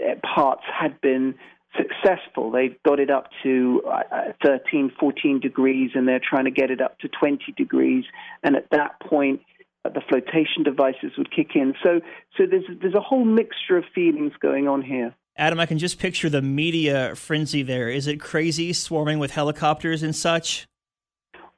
uh, 0.00 0.14
parts 0.34 0.62
had 0.78 1.00
been 1.00 1.34
successful. 1.76 2.50
They've 2.50 2.76
got 2.82 2.98
it 2.98 3.10
up 3.10 3.28
to 3.42 3.82
uh, 3.88 4.32
13, 4.44 4.92
14 4.98 5.40
degrees, 5.40 5.90
and 5.94 6.08
they're 6.08 6.20
trying 6.20 6.46
to 6.46 6.50
get 6.50 6.70
it 6.70 6.80
up 6.80 6.98
to 7.00 7.08
20 7.08 7.52
degrees. 7.56 8.04
And 8.42 8.56
at 8.56 8.68
that 8.70 8.98
point, 9.00 9.42
the 9.84 10.02
flotation 10.08 10.62
devices 10.62 11.12
would 11.16 11.30
kick 11.34 11.50
in. 11.54 11.74
So, 11.82 12.00
so 12.36 12.44
there's 12.46 12.64
there's 12.80 12.94
a 12.94 13.00
whole 13.00 13.24
mixture 13.24 13.76
of 13.76 13.84
feelings 13.94 14.32
going 14.40 14.68
on 14.68 14.82
here. 14.82 15.14
Adam, 15.36 15.58
I 15.58 15.66
can 15.66 15.78
just 15.78 15.98
picture 15.98 16.28
the 16.28 16.42
media 16.42 17.14
frenzy 17.14 17.62
there. 17.62 17.88
Is 17.88 18.06
it 18.06 18.20
crazy, 18.20 18.72
swarming 18.72 19.18
with 19.18 19.30
helicopters 19.30 20.02
and 20.02 20.14
such? 20.14 20.66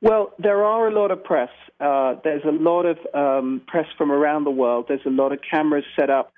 Well, 0.01 0.33
there 0.39 0.65
are 0.65 0.89
a 0.89 0.95
lot 0.95 1.11
of 1.11 1.23
press. 1.25 1.51
Uh, 1.81 2.15
there's 2.23 2.45
a 2.45 2.53
lot 2.53 2.85
of 2.87 2.99
um, 3.15 3.63
press 3.67 3.87
from 3.99 4.13
around 4.13 4.45
the 4.45 4.51
world. 4.51 4.87
There's 4.89 5.07
a 5.07 5.11
lot 5.11 5.33
of 5.33 5.41
cameras 5.49 5.85
set 5.99 6.11
up 6.11 6.33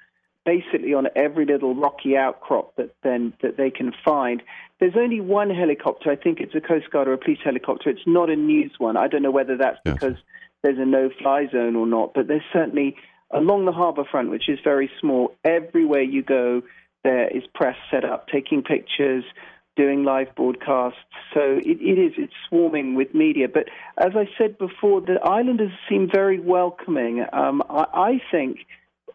basically 0.44 0.92
on 0.92 1.08
every 1.16 1.46
little 1.46 1.74
rocky 1.74 2.16
outcrop 2.16 2.76
that 2.76 2.94
then 3.02 3.32
that 3.42 3.56
they 3.56 3.70
can 3.70 3.92
find. 4.04 4.42
There's 4.80 4.96
only 4.96 5.20
one 5.20 5.50
helicopter. 5.50 6.10
I 6.10 6.16
think 6.16 6.40
it's 6.40 6.54
a 6.54 6.60
Coast 6.60 6.90
Guard 6.90 7.08
or 7.08 7.14
a 7.14 7.18
police 7.18 7.38
helicopter. 7.42 7.90
It's 7.90 8.06
not 8.06 8.30
a 8.30 8.36
news 8.36 8.72
one. 8.78 8.96
I 8.96 9.08
don't 9.08 9.22
know 9.22 9.30
whether 9.30 9.56
that's 9.56 9.78
yes. 9.84 9.94
because 9.94 10.16
there's 10.64 10.78
a 10.78 10.86
no-fly 10.86 11.46
zone 11.52 11.76
or 11.76 11.86
not, 11.86 12.14
but 12.14 12.26
there's 12.26 12.42
certainly 12.50 12.96
along 13.30 13.66
the 13.66 13.72
harbour 13.72 14.04
front, 14.10 14.30
which 14.30 14.48
is 14.48 14.58
very 14.64 14.90
small. 14.98 15.34
Everywhere 15.44 16.02
you 16.02 16.22
go, 16.22 16.62
there 17.04 17.28
is 17.28 17.42
press 17.54 17.76
set 17.90 18.02
up, 18.02 18.28
taking 18.28 18.62
pictures, 18.62 19.24
doing 19.76 20.04
live 20.04 20.34
broadcasts. 20.34 20.98
So 21.34 21.58
it, 21.58 21.80
it 21.82 21.98
is 21.98 22.12
it's 22.16 22.32
swarming 22.48 22.94
with 22.94 23.12
media. 23.12 23.46
But 23.46 23.66
as 23.98 24.12
I 24.16 24.26
said 24.38 24.56
before, 24.56 25.02
the 25.02 25.20
islanders 25.22 25.72
seem 25.86 26.08
very 26.10 26.40
welcoming. 26.40 27.26
Um, 27.30 27.62
I, 27.68 27.84
I 27.92 28.20
think 28.30 28.60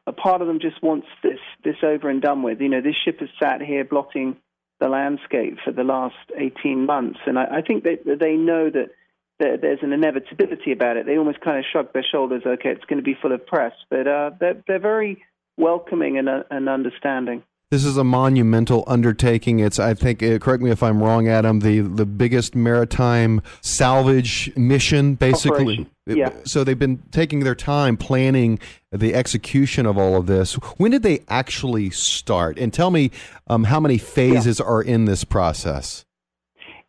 a 0.06 0.12
part 0.12 0.42
of 0.42 0.48
them 0.48 0.60
just 0.60 0.84
wants 0.84 1.08
this 1.24 1.40
this 1.64 1.78
over 1.82 2.10
and 2.10 2.22
done 2.22 2.44
with. 2.44 2.62
You 2.62 2.70
know, 2.70 2.82
this 2.82 2.96
ship 2.96 3.22
has 3.22 3.30
sat 3.42 3.60
here 3.60 3.84
blotting 3.86 4.38
the 4.80 4.88
landscape 4.88 5.58
for 5.66 5.72
the 5.72 5.84
last 5.84 6.16
18 6.38 6.86
months, 6.86 7.20
and 7.26 7.40
I, 7.40 7.58
I 7.58 7.62
think 7.62 7.86
that 7.86 8.18
they 8.20 8.36
know 8.36 8.70
that 8.70 8.92
there's 9.40 9.80
an 9.82 9.94
inevitability 9.94 10.72
about 10.72 10.98
it. 10.98 11.06
They 11.06 11.18
almost 11.18 11.42
kind 11.42 11.58
of 11.58 11.66
shrug 11.72 11.94
their 11.94 12.06
shoulders. 12.10 12.44
Okay, 12.46 12.70
it's 12.70 12.86
going 12.86 13.00
to 13.00 13.04
be 13.04 13.18
full 13.20 13.32
of 13.32 13.46
press, 13.48 13.74
but 13.90 14.08
uh, 14.08 14.32
they're 14.40 14.62
they're 14.68 14.80
very 14.80 15.24
welcoming 15.58 16.18
and, 16.18 16.30
uh, 16.30 16.44
and 16.50 16.70
understanding. 16.70 17.44
This 17.72 17.86
is 17.86 17.98
a 17.98 18.04
monumental 18.04 18.84
undertaking. 18.88 19.60
It's, 19.60 19.78
I 19.78 19.94
think, 19.94 20.24
uh, 20.24 20.40
correct 20.40 20.64
me 20.64 20.72
if 20.72 20.82
I'm 20.82 21.04
wrong, 21.04 21.28
Adam, 21.28 21.60
the, 21.60 21.82
the 21.82 22.06
biggest 22.06 22.56
maritime 22.56 23.44
salvage 23.62 24.52
mission, 24.58 25.14
basically. 25.14 25.88
Yeah. 26.08 26.32
So 26.46 26.64
they've 26.64 26.80
been 26.80 27.04
taking 27.12 27.42
their 27.42 27.54
time 27.54 27.96
planning 27.96 28.58
the 28.92 29.14
execution 29.14 29.86
of 29.86 30.00
all 30.00 30.16
of 30.16 30.26
this. 30.26 30.56
When 30.78 30.90
did 30.90 31.04
they 31.04 31.24
actually 31.28 31.92
start? 31.92 32.58
And 32.58 32.74
tell 32.74 32.90
me 32.90 33.12
um, 33.46 33.66
how 33.66 33.80
many 33.80 34.00
phases 34.00 34.58
yeah. 34.60 34.66
are 34.66 34.82
in 34.82 35.06
this 35.06 35.24
process. 35.24 36.06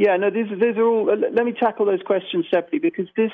Yeah, 0.00 0.16
no, 0.16 0.30
these, 0.30 0.46
these 0.48 0.78
are 0.78 0.86
all. 0.86 1.04
Let 1.04 1.44
me 1.44 1.52
tackle 1.52 1.84
those 1.84 2.00
questions 2.00 2.46
separately 2.50 2.78
because 2.78 3.08
this 3.18 3.32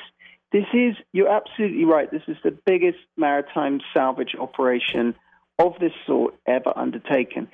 this 0.51 0.65
is 0.73 0.97
you're 1.13 1.29
absolutely 1.29 1.85
right. 1.85 2.11
This 2.11 2.23
is 2.27 2.35
the 2.43 2.51
biggest 2.51 2.97
maritime 3.15 3.79
salvage 3.95 4.35
operation 4.37 5.15
of 5.57 5.75
this 5.79 5.93
sort 6.05 6.35
ever 6.45 6.73
undertaken, 6.75 7.47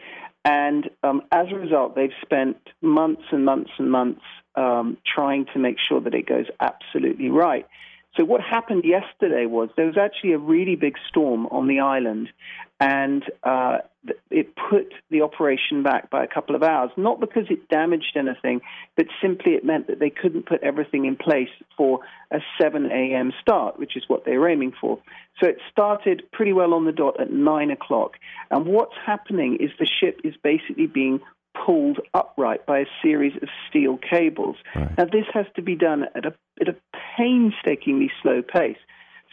and 0.43 0.89
um, 1.03 1.21
as 1.31 1.45
a 1.51 1.55
result, 1.55 1.95
they've 1.95 2.09
spent 2.23 2.57
months 2.81 3.21
and 3.31 3.45
months 3.45 3.69
and 3.77 3.91
months 3.91 4.23
um, 4.55 4.97
trying 5.05 5.45
to 5.53 5.59
make 5.59 5.77
sure 5.87 6.01
that 6.01 6.15
it 6.15 6.25
goes 6.25 6.47
absolutely 6.59 7.29
right. 7.29 7.67
So 8.17 8.25
what 8.25 8.41
happened 8.41 8.83
yesterday 8.83 9.45
was 9.45 9.69
there 9.77 9.85
was 9.85 9.97
actually 9.97 10.33
a 10.33 10.39
really 10.39 10.75
big 10.75 10.95
storm 11.07 11.45
on 11.51 11.67
the 11.67 11.81
island, 11.81 12.29
and 12.79 13.23
uh, 13.43 13.77
it 14.29 14.53
put 14.69 14.93
the 15.09 15.21
operation 15.21 15.83
back 15.83 16.09
by 16.09 16.23
a 16.23 16.27
couple 16.27 16.55
of 16.55 16.63
hours. 16.63 16.91
Not 16.97 17.19
because 17.19 17.45
it 17.49 17.69
damaged 17.69 18.15
anything, 18.15 18.61
but 18.97 19.05
simply 19.21 19.53
it 19.53 19.63
meant 19.63 19.87
that 19.87 19.99
they 19.99 20.09
couldn't 20.09 20.45
put 20.45 20.61
everything 20.63 21.05
in 21.05 21.15
place 21.15 21.49
for 21.77 21.99
a 22.31 22.39
7 22.61 22.85
a.m. 22.91 23.31
start, 23.41 23.79
which 23.79 23.95
is 23.95 24.03
what 24.07 24.25
they 24.25 24.37
were 24.37 24.49
aiming 24.49 24.73
for. 24.79 24.99
So 25.41 25.49
it 25.49 25.57
started 25.71 26.23
pretty 26.31 26.53
well 26.53 26.73
on 26.73 26.85
the 26.85 26.91
dot 26.91 27.19
at 27.19 27.31
9 27.31 27.71
o'clock. 27.71 28.13
And 28.51 28.65
what's 28.65 28.95
happening 29.05 29.57
is 29.59 29.69
the 29.79 29.89
ship 29.99 30.19
is 30.23 30.33
basically 30.43 30.87
being 30.87 31.19
pulled 31.65 31.99
upright 32.13 32.65
by 32.65 32.79
a 32.79 32.85
series 33.01 33.35
of 33.41 33.49
steel 33.69 33.97
cables. 33.97 34.55
Right. 34.75 34.97
Now, 34.97 35.05
this 35.05 35.25
has 35.33 35.45
to 35.55 35.61
be 35.61 35.75
done 35.75 36.05
at 36.15 36.25
a, 36.25 36.33
at 36.59 36.67
a 36.67 36.75
painstakingly 37.17 38.11
slow 38.21 38.41
pace. 38.41 38.77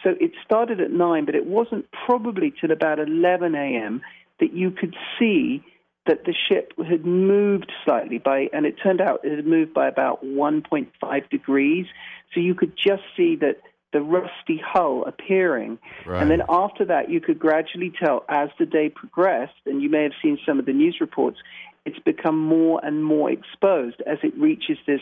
So 0.03 0.11
it 0.19 0.31
started 0.43 0.81
at 0.81 0.91
9, 0.91 1.25
but 1.25 1.35
it 1.35 1.45
wasn't 1.45 1.85
probably 1.91 2.53
till 2.59 2.71
about 2.71 2.99
11 2.99 3.55
a.m. 3.55 4.01
that 4.41 4.53
you 4.53 4.71
could 4.71 4.95
see 5.17 5.63
that 6.07 6.25
the 6.25 6.33
ship 6.49 6.73
had 6.77 7.05
moved 7.05 7.71
slightly 7.85 8.17
by, 8.17 8.49
and 8.51 8.65
it 8.65 8.75
turned 8.83 8.99
out 8.99 9.21
it 9.23 9.35
had 9.35 9.45
moved 9.45 9.73
by 9.73 9.87
about 9.87 10.25
1.5 10.25 11.29
degrees. 11.29 11.85
So 12.33 12.39
you 12.39 12.55
could 12.55 12.73
just 12.75 13.03
see 13.15 13.35
that 13.37 13.61
the 13.93 14.01
rusty 14.01 14.59
hull 14.65 15.03
appearing. 15.05 15.77
Right. 16.05 16.21
And 16.21 16.31
then 16.31 16.41
after 16.49 16.85
that, 16.85 17.09
you 17.09 17.21
could 17.21 17.37
gradually 17.37 17.93
tell 18.03 18.25
as 18.29 18.49
the 18.57 18.65
day 18.65 18.89
progressed, 18.89 19.61
and 19.65 19.81
you 19.81 19.89
may 19.89 20.03
have 20.03 20.13
seen 20.21 20.39
some 20.45 20.59
of 20.59 20.65
the 20.65 20.73
news 20.73 20.97
reports, 20.99 21.37
it's 21.85 21.99
become 21.99 22.37
more 22.37 22.79
and 22.83 23.03
more 23.03 23.31
exposed 23.31 24.01
as 24.07 24.17
it 24.23 24.37
reaches 24.37 24.77
this 24.87 25.01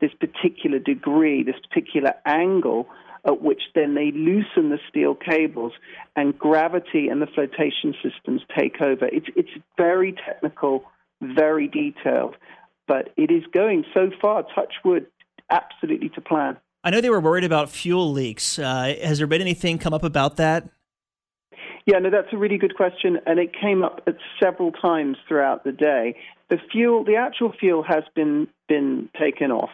this 0.00 0.12
particular 0.18 0.78
degree, 0.78 1.42
this 1.42 1.56
particular 1.68 2.14
angle 2.24 2.88
at 3.24 3.42
which 3.42 3.62
then 3.74 3.94
they 3.94 4.10
loosen 4.12 4.70
the 4.70 4.78
steel 4.88 5.14
cables 5.14 5.72
and 6.16 6.38
gravity 6.38 7.08
and 7.08 7.20
the 7.20 7.26
flotation 7.26 7.94
systems 8.02 8.42
take 8.56 8.80
over. 8.80 9.06
It's 9.06 9.26
it's 9.36 9.50
very 9.76 10.14
technical, 10.26 10.84
very 11.20 11.68
detailed, 11.68 12.36
but 12.86 13.12
it 13.16 13.30
is 13.30 13.44
going 13.52 13.84
so 13.94 14.10
far, 14.20 14.44
touch 14.54 14.74
wood, 14.84 15.06
absolutely 15.50 16.08
to 16.10 16.20
plan. 16.20 16.56
I 16.82 16.90
know 16.90 17.00
they 17.00 17.10
were 17.10 17.20
worried 17.20 17.44
about 17.44 17.68
fuel 17.68 18.10
leaks. 18.10 18.58
Uh, 18.58 18.94
has 19.02 19.18
there 19.18 19.26
been 19.26 19.42
anything 19.42 19.78
come 19.78 19.92
up 19.92 20.02
about 20.02 20.36
that? 20.36 20.68
Yeah, 21.86 21.98
no, 21.98 22.10
that's 22.10 22.32
a 22.32 22.36
really 22.36 22.58
good 22.58 22.76
question, 22.76 23.18
and 23.26 23.38
it 23.38 23.52
came 23.58 23.82
up 23.82 24.02
at 24.06 24.16
several 24.42 24.70
times 24.72 25.16
throughout 25.26 25.64
the 25.64 25.72
day. 25.72 26.16
The 26.48 26.58
fuel, 26.70 27.04
the 27.04 27.16
actual 27.16 27.52
fuel, 27.52 27.82
has 27.82 28.04
been 28.14 28.48
been 28.68 29.08
taken 29.18 29.50
off 29.50 29.70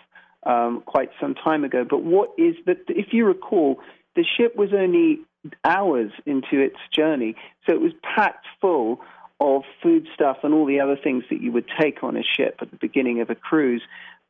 um, 0.47 0.83
quite 0.87 1.11
some 1.21 1.35
time 1.35 1.65
ago. 1.65 1.85
But 1.89 2.03
what 2.03 2.31
is 2.39 2.55
that? 2.67 2.79
If 2.89 3.13
you 3.13 3.27
recall, 3.27 3.81
the 4.15 4.25
ship 4.25 4.57
was 4.57 4.71
only 4.73 5.21
hours 5.65 6.11
into 6.25 6.59
its 6.59 6.77
journey. 6.95 7.37
So 7.67 7.75
it 7.75 7.81
was 7.81 7.93
packed 8.03 8.47
full 8.61 9.01
of 9.41 9.63
food 9.83 10.09
stuff 10.15 10.39
and 10.43 10.55
all 10.55 10.67
the 10.67 10.81
other 10.81 10.97
things 10.97 11.25
that 11.31 11.43
you 11.43 11.53
would 11.53 11.67
take 11.79 12.03
on 12.03 12.17
a 12.17 12.23
ship 12.23 12.57
at 12.63 12.71
the 12.71 12.79
beginning 12.79 13.21
of 13.21 13.31
a 13.31 13.35
cruise. 13.35 13.83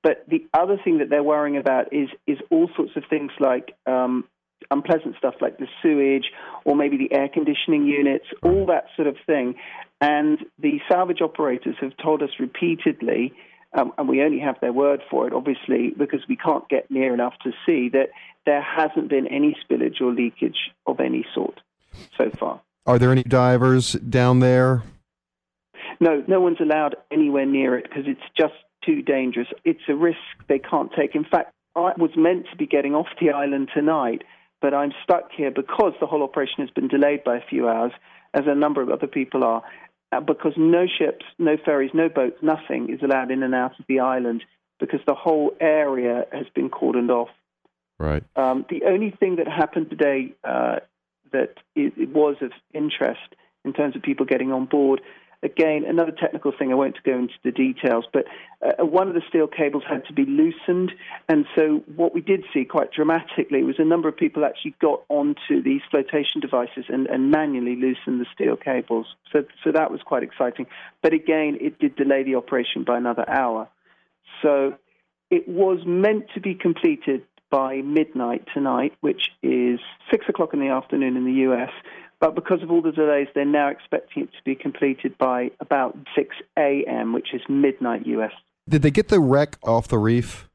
But 0.02 0.24
the 0.28 0.44
other 0.52 0.78
thing 0.82 0.98
that 0.98 1.10
they're 1.10 1.22
worrying 1.22 1.56
about 1.56 1.92
is 1.92 2.08
is 2.26 2.38
all 2.50 2.68
sorts 2.76 2.92
of 2.96 3.04
things 3.08 3.30
like 3.40 3.72
um, 3.86 4.24
unpleasant 4.70 5.16
stuff 5.18 5.34
like 5.40 5.58
the 5.58 5.66
sewage 5.82 6.26
or 6.64 6.76
maybe 6.76 6.96
the 6.96 7.12
air 7.14 7.28
conditioning 7.28 7.86
units, 7.86 8.26
all 8.42 8.66
that 8.66 8.86
sort 8.96 9.08
of 9.08 9.16
thing. 9.26 9.54
And 10.00 10.38
the 10.58 10.80
salvage 10.90 11.20
operators 11.22 11.76
have 11.80 11.96
told 12.02 12.22
us 12.22 12.30
repeatedly, 12.38 13.32
um, 13.72 13.92
and 13.98 14.08
we 14.08 14.22
only 14.22 14.38
have 14.38 14.56
their 14.60 14.72
word 14.72 15.02
for 15.10 15.26
it, 15.26 15.32
obviously, 15.32 15.92
because 15.96 16.20
we 16.28 16.36
can't 16.36 16.68
get 16.68 16.90
near 16.90 17.12
enough 17.12 17.34
to 17.42 17.52
see 17.64 17.88
that 17.90 18.10
there 18.44 18.62
hasn't 18.62 19.08
been 19.08 19.26
any 19.26 19.56
spillage 19.64 20.00
or 20.00 20.12
leakage 20.12 20.70
of 20.86 21.00
any 21.00 21.26
sort 21.34 21.60
so 22.16 22.30
far. 22.38 22.60
Are 22.86 22.98
there 22.98 23.10
any 23.10 23.24
divers 23.24 23.92
down 23.92 24.40
there? 24.40 24.82
No, 26.00 26.22
no 26.26 26.40
one's 26.40 26.60
allowed 26.60 26.96
anywhere 27.10 27.46
near 27.46 27.76
it 27.76 27.84
because 27.88 28.04
it's 28.06 28.20
just 28.36 28.54
too 28.84 29.02
dangerous. 29.02 29.48
It's 29.64 29.80
a 29.88 29.94
risk 29.94 30.18
they 30.48 30.58
can't 30.58 30.90
take. 30.96 31.14
In 31.14 31.24
fact, 31.24 31.52
I 31.74 31.92
was 31.98 32.10
meant 32.16 32.46
to 32.50 32.56
be 32.56 32.66
getting 32.66 32.94
off 32.94 33.08
the 33.20 33.30
island 33.30 33.70
tonight, 33.74 34.22
but 34.62 34.72
I'm 34.72 34.92
stuck 35.02 35.30
here 35.36 35.50
because 35.50 35.92
the 36.00 36.06
whole 36.06 36.22
operation 36.22 36.58
has 36.58 36.70
been 36.70 36.88
delayed 36.88 37.24
by 37.24 37.36
a 37.36 37.44
few 37.48 37.68
hours, 37.68 37.92
as 38.34 38.44
a 38.46 38.54
number 38.54 38.82
of 38.82 38.90
other 38.90 39.06
people 39.06 39.44
are, 39.44 39.62
because 40.26 40.52
no 40.56 40.86
ships, 40.86 41.24
no 41.38 41.56
ferries, 41.56 41.90
no 41.94 42.08
boats, 42.08 42.36
nothing 42.42 42.90
is 42.90 43.02
allowed 43.02 43.30
in 43.30 43.42
and 43.42 43.54
out 43.54 43.78
of 43.78 43.84
the 43.88 44.00
island 44.00 44.44
because 44.78 45.00
the 45.06 45.14
whole 45.14 45.54
area 45.60 46.26
has 46.32 46.46
been 46.54 46.70
cordoned 46.70 47.10
off. 47.10 47.30
Right. 47.98 48.22
Um, 48.36 48.66
the 48.68 48.84
only 48.84 49.10
thing 49.10 49.36
that 49.36 49.48
happened 49.48 49.90
today 49.90 50.34
uh, 50.44 50.80
that 51.32 51.54
it, 51.74 51.94
it 51.96 52.08
was 52.10 52.36
of 52.40 52.52
interest 52.74 53.34
in 53.64 53.72
terms 53.72 53.96
of 53.96 54.02
people 54.02 54.26
getting 54.26 54.52
on 54.52 54.66
board 54.66 55.00
again, 55.42 55.84
another 55.86 56.12
technical 56.12 56.52
thing, 56.56 56.72
I 56.72 56.74
won't 56.74 57.02
go 57.04 57.16
into 57.16 57.34
the 57.44 57.50
details, 57.50 58.04
but 58.12 58.24
uh, 58.62 58.84
one 58.84 59.08
of 59.08 59.14
the 59.14 59.22
steel 59.28 59.46
cables 59.46 59.84
had 59.88 60.04
to 60.06 60.12
be 60.12 60.24
loosened. 60.24 60.92
And 61.28 61.46
so 61.54 61.82
what 61.94 62.14
we 62.14 62.20
did 62.20 62.44
see 62.52 62.64
quite 62.64 62.92
dramatically 62.92 63.62
was 63.62 63.76
a 63.78 63.84
number 63.84 64.08
of 64.08 64.16
people 64.16 64.44
actually 64.44 64.74
got 64.80 65.02
onto 65.08 65.62
these 65.62 65.82
flotation 65.90 66.40
devices 66.40 66.84
and, 66.88 67.06
and 67.06 67.30
manually 67.30 67.76
loosened 67.76 68.20
the 68.20 68.26
steel 68.34 68.56
cables. 68.56 69.06
So, 69.32 69.44
so 69.62 69.72
that 69.72 69.90
was 69.90 70.00
quite 70.04 70.22
exciting. 70.22 70.66
But 71.02 71.12
again, 71.12 71.58
it 71.60 71.78
did 71.78 71.96
delay 71.96 72.22
the 72.22 72.36
operation 72.36 72.84
by 72.84 72.96
another 72.96 73.28
hour. 73.28 73.68
So 74.42 74.74
it 75.30 75.48
was 75.48 75.80
meant 75.86 76.26
to 76.34 76.40
be 76.40 76.54
completed 76.54 77.22
by 77.50 77.76
midnight 77.76 78.44
tonight, 78.52 78.92
which 79.00 79.30
is 79.42 79.78
6 80.10 80.24
o'clock 80.28 80.52
in 80.52 80.60
the 80.60 80.68
afternoon 80.68 81.16
in 81.16 81.24
the 81.24 81.50
US. 81.50 81.70
But 82.20 82.34
because 82.34 82.62
of 82.62 82.70
all 82.70 82.80
the 82.80 82.92
delays, 82.92 83.28
they're 83.34 83.44
now 83.44 83.68
expecting 83.68 84.24
it 84.24 84.30
to 84.32 84.42
be 84.44 84.54
completed 84.54 85.18
by 85.18 85.50
about 85.60 85.96
6 86.14 86.36
a.m., 86.58 87.12
which 87.12 87.34
is 87.34 87.42
midnight 87.48 88.06
US. 88.06 88.32
Did 88.68 88.82
they 88.82 88.90
get 88.90 89.08
the 89.08 89.20
wreck 89.20 89.58
off 89.62 89.88
the 89.88 89.98
reef? 89.98 90.48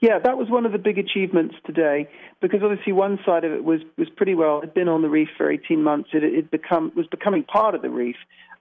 Yeah, 0.00 0.18
that 0.18 0.36
was 0.36 0.48
one 0.50 0.66
of 0.66 0.72
the 0.72 0.78
big 0.78 0.98
achievements 0.98 1.54
today 1.64 2.08
because 2.40 2.60
obviously 2.64 2.92
one 2.92 3.20
side 3.24 3.44
of 3.44 3.52
it 3.52 3.62
was, 3.62 3.80
was 3.96 4.08
pretty 4.16 4.34
well, 4.34 4.58
it 4.58 4.62
had 4.62 4.74
been 4.74 4.88
on 4.88 5.02
the 5.02 5.08
reef 5.08 5.28
for 5.36 5.50
18 5.50 5.82
months. 5.82 6.10
It, 6.12 6.24
it 6.24 6.50
become, 6.50 6.90
was 6.96 7.06
becoming 7.06 7.44
part 7.44 7.74
of 7.76 7.82
the 7.82 7.90
reef. 7.90 8.16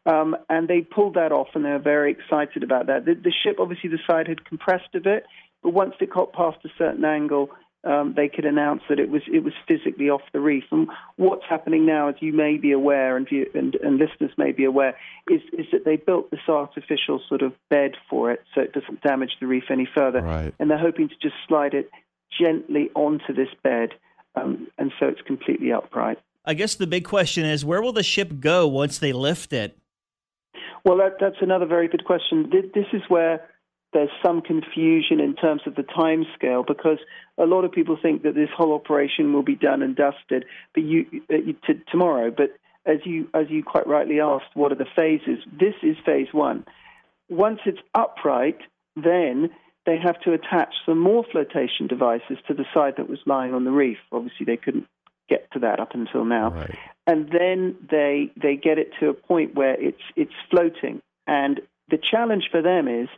Um, 0.06 0.36
and 0.50 0.68
they 0.68 0.82
pulled 0.82 1.16
that 1.16 1.32
off 1.32 1.48
and 1.56 1.64
they 1.64 1.70
were 1.70 1.80
very 1.80 2.12
excited 2.12 2.64
about 2.64 2.88
that. 2.88 3.06
The, 3.06 3.16
the 3.16 3.32
ship, 3.44 3.58
obviously, 3.60 3.90
the 3.90 4.00
side 4.06 4.28
had 4.28 4.46
compressed 4.46 4.94
a 4.94 5.00
bit, 5.00 5.26
but 5.64 5.74
once 5.74 5.94
it 6.00 6.12
got 6.12 6.34
past 6.34 6.58
a 6.66 6.70
certain 6.78 7.06
angle, 7.06 7.50
um, 7.84 8.14
they 8.16 8.30
could 8.30 8.46
announce 8.46 8.84
that 8.90 9.00
it 9.00 9.10
was 9.10 9.24
it 9.28 9.44
was 9.44 9.54
physically 9.68 10.10
off 10.10 10.22
the 10.34 10.40
reef. 10.40 10.64
And 10.72 10.88
what's 11.16 11.46
happening 11.50 11.86
now, 11.86 12.10
as 12.10 12.16
you 12.20 12.34
may 12.34 12.58
be 12.58 12.72
aware, 12.72 13.18
and, 13.18 13.28
you, 13.32 13.50
and, 13.54 13.76
and 13.76 13.98
listeners 13.98 14.32
may 14.38 14.52
be 14.52 14.66
aware, 14.66 14.96
is 15.30 15.42
is 15.54 15.66
that 15.72 15.86
they 15.86 15.96
built 15.96 16.30
this 16.32 16.48
artificial 16.48 17.22
sort 17.28 17.42
of 17.42 17.54
bed 17.70 17.92
for 18.10 18.32
it, 18.32 18.44
so 18.54 18.62
it 18.62 18.74
doesn't 18.74 19.02
damage 19.02 19.32
the 19.40 19.48
reef 19.48 19.66
any 19.70 19.88
further. 19.96 20.22
Right. 20.22 20.54
And 20.60 20.70
they're 20.70 20.78
hoping 20.78 21.10
to 21.10 21.16
just 21.22 21.36
slide 21.48 21.74
it 21.74 21.90
gently 22.40 22.90
onto 22.96 23.34
this 23.34 23.50
bed, 23.64 23.90
um, 24.36 24.68
and 24.78 24.92
so 25.00 25.08
it's 25.08 25.22
completely 25.22 25.72
upright. 25.72 26.20
I 26.46 26.54
guess 26.54 26.76
the 26.76 26.88
big 26.88 27.06
question 27.06 27.46
is, 27.46 27.64
where 27.64 27.82
will 27.82 27.94
the 27.94 28.04
ship 28.04 28.40
go 28.40 28.68
once 28.68 28.98
they 28.98 29.14
lift 29.14 29.54
it? 29.54 29.78
Well, 30.84 30.98
that, 30.98 31.18
that's 31.20 31.36
another 31.42 31.68
very 31.68 31.88
good 31.88 32.06
question. 32.06 32.50
This 32.52 32.88
is 32.94 33.02
where 33.08 33.48
there's 33.94 34.10
some 34.24 34.42
confusion 34.42 35.20
in 35.20 35.36
terms 35.36 35.62
of 35.66 35.76
the 35.76 35.84
time 35.84 36.26
scale 36.36 36.64
because 36.64 37.00
a 37.38 37.46
lot 37.46 37.66
of 37.66 37.72
people 37.72 37.98
think 38.02 38.24
that 38.24 38.36
this 38.36 38.50
whole 38.56 38.74
operation 38.74 39.34
will 39.34 39.44
be 39.44 39.56
done 39.56 39.82
and 39.82 39.96
dusted 39.96 40.46
but 40.74 40.84
you, 40.84 41.06
uh, 41.30 41.38
t- 41.68 41.82
tomorrow. 41.92 42.32
But 42.32 42.58
as 42.86 43.00
you 43.06 43.28
as 43.34 43.48
you 43.50 43.64
quite 43.64 43.88
rightly 43.88 44.20
asked, 44.20 44.56
what 44.56 44.72
are 44.72 44.76
the 44.76 44.88
phases? 44.96 45.40
This 45.52 45.76
is 45.84 45.98
phase 46.06 46.28
one. 46.32 46.66
Once 47.30 47.60
it's 47.66 47.80
upright, 47.94 48.58
then 48.96 49.50
they 49.86 49.98
have 49.98 50.20
to 50.22 50.34
attach 50.34 50.74
some 50.86 51.00
more 51.00 51.24
flotation 51.32 51.88
devices 51.88 52.38
to 52.48 52.54
the 52.54 52.66
side 52.74 52.96
that 52.98 53.10
was 53.10 53.20
lying 53.26 53.54
on 53.54 53.66
the 53.66 53.72
reef. 53.72 53.98
Obviously, 54.12 54.46
they 54.46 54.58
couldn't 54.58 54.88
get 55.30 55.50
to 55.52 55.60
that 55.60 55.80
up 55.80 55.94
until 55.94 56.26
now. 56.26 56.50
Right. 56.50 56.78
And 57.08 57.30
then 57.32 57.76
they 57.90 58.32
they 58.36 58.56
get 58.56 58.78
it 58.78 58.92
to 59.00 59.10
a 59.10 59.14
point 59.14 59.56
where 59.56 59.80
it's 59.80 60.02
it's 60.16 60.34
floating. 60.50 61.02
And 61.28 61.62
the 61.90 61.98
challenge 61.98 62.50
for 62.52 62.62
them 62.62 62.88
is 62.88 63.10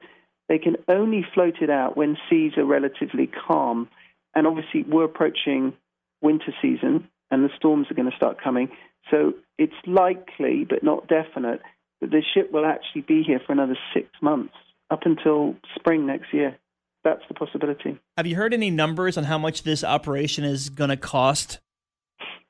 they 0.50 0.58
can 0.58 0.76
only 0.88 1.26
float 1.34 1.56
it 1.62 1.70
out 1.70 1.96
when 1.96 2.18
seas 2.30 2.54
are 2.58 2.66
relatively 2.66 3.28
calm. 3.28 3.88
And 4.36 4.48
obviously, 4.48 4.84
we're 4.84 5.06
approaching 5.06 5.74
winter 6.22 6.54
season 6.62 7.08
and 7.32 7.44
the 7.44 7.50
storms 7.56 7.88
are 7.90 7.94
going 7.96 8.10
to 8.10 8.16
start 8.16 8.42
coming. 8.42 8.70
So 9.10 9.34
it's 9.58 9.74
likely, 9.86 10.66
but 10.68 10.84
not 10.84 11.08
definite, 11.08 11.62
that 12.02 12.12
the 12.12 12.22
ship 12.34 12.52
will 12.52 12.66
actually 12.66 13.02
be 13.02 13.24
here 13.24 13.40
for 13.46 13.54
another 13.54 13.78
six 13.94 14.08
months, 14.22 14.54
up 14.90 15.02
until 15.06 15.56
spring 15.76 16.06
next 16.06 16.34
year. 16.34 16.58
That's 17.04 17.24
the 17.28 17.34
possibility. 17.34 18.00
Have 18.18 18.28
you 18.28 18.36
heard 18.36 18.54
any 18.54 18.70
numbers 18.70 19.18
on 19.18 19.26
how 19.26 19.38
much 19.38 19.64
this 19.64 19.84
operation 19.84 20.44
is 20.44 20.70
going 20.70 20.90
to 20.90 20.98
cost? 20.98 21.60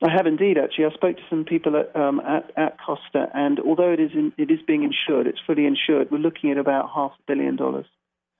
I 0.01 0.11
have 0.11 0.27
indeed, 0.27 0.57
actually. 0.57 0.85
I 0.85 0.91
spoke 0.93 1.17
to 1.17 1.23
some 1.29 1.45
people 1.45 1.77
at, 1.77 1.95
um, 1.95 2.19
at, 2.19 2.51
at 2.57 2.77
Costa, 2.85 3.29
and 3.33 3.59
although 3.59 3.91
it 3.91 3.99
is 3.99 4.11
in, 4.13 4.33
it 4.37 4.51
is 4.51 4.59
being 4.65 4.83
insured, 4.83 5.27
it's 5.27 5.39
fully 5.45 5.65
insured. 5.65 6.11
We're 6.11 6.17
looking 6.17 6.51
at 6.51 6.57
about 6.57 6.89
half 6.93 7.11
a 7.11 7.23
billion 7.25 7.55
dollars. 7.55 7.85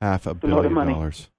Half 0.02 0.26
a 0.26 0.32
a 0.32 0.34
billion 0.34 0.58
lot 0.58 0.66
of 0.66 0.72
money. 0.72 0.94
dollars. 0.94 1.30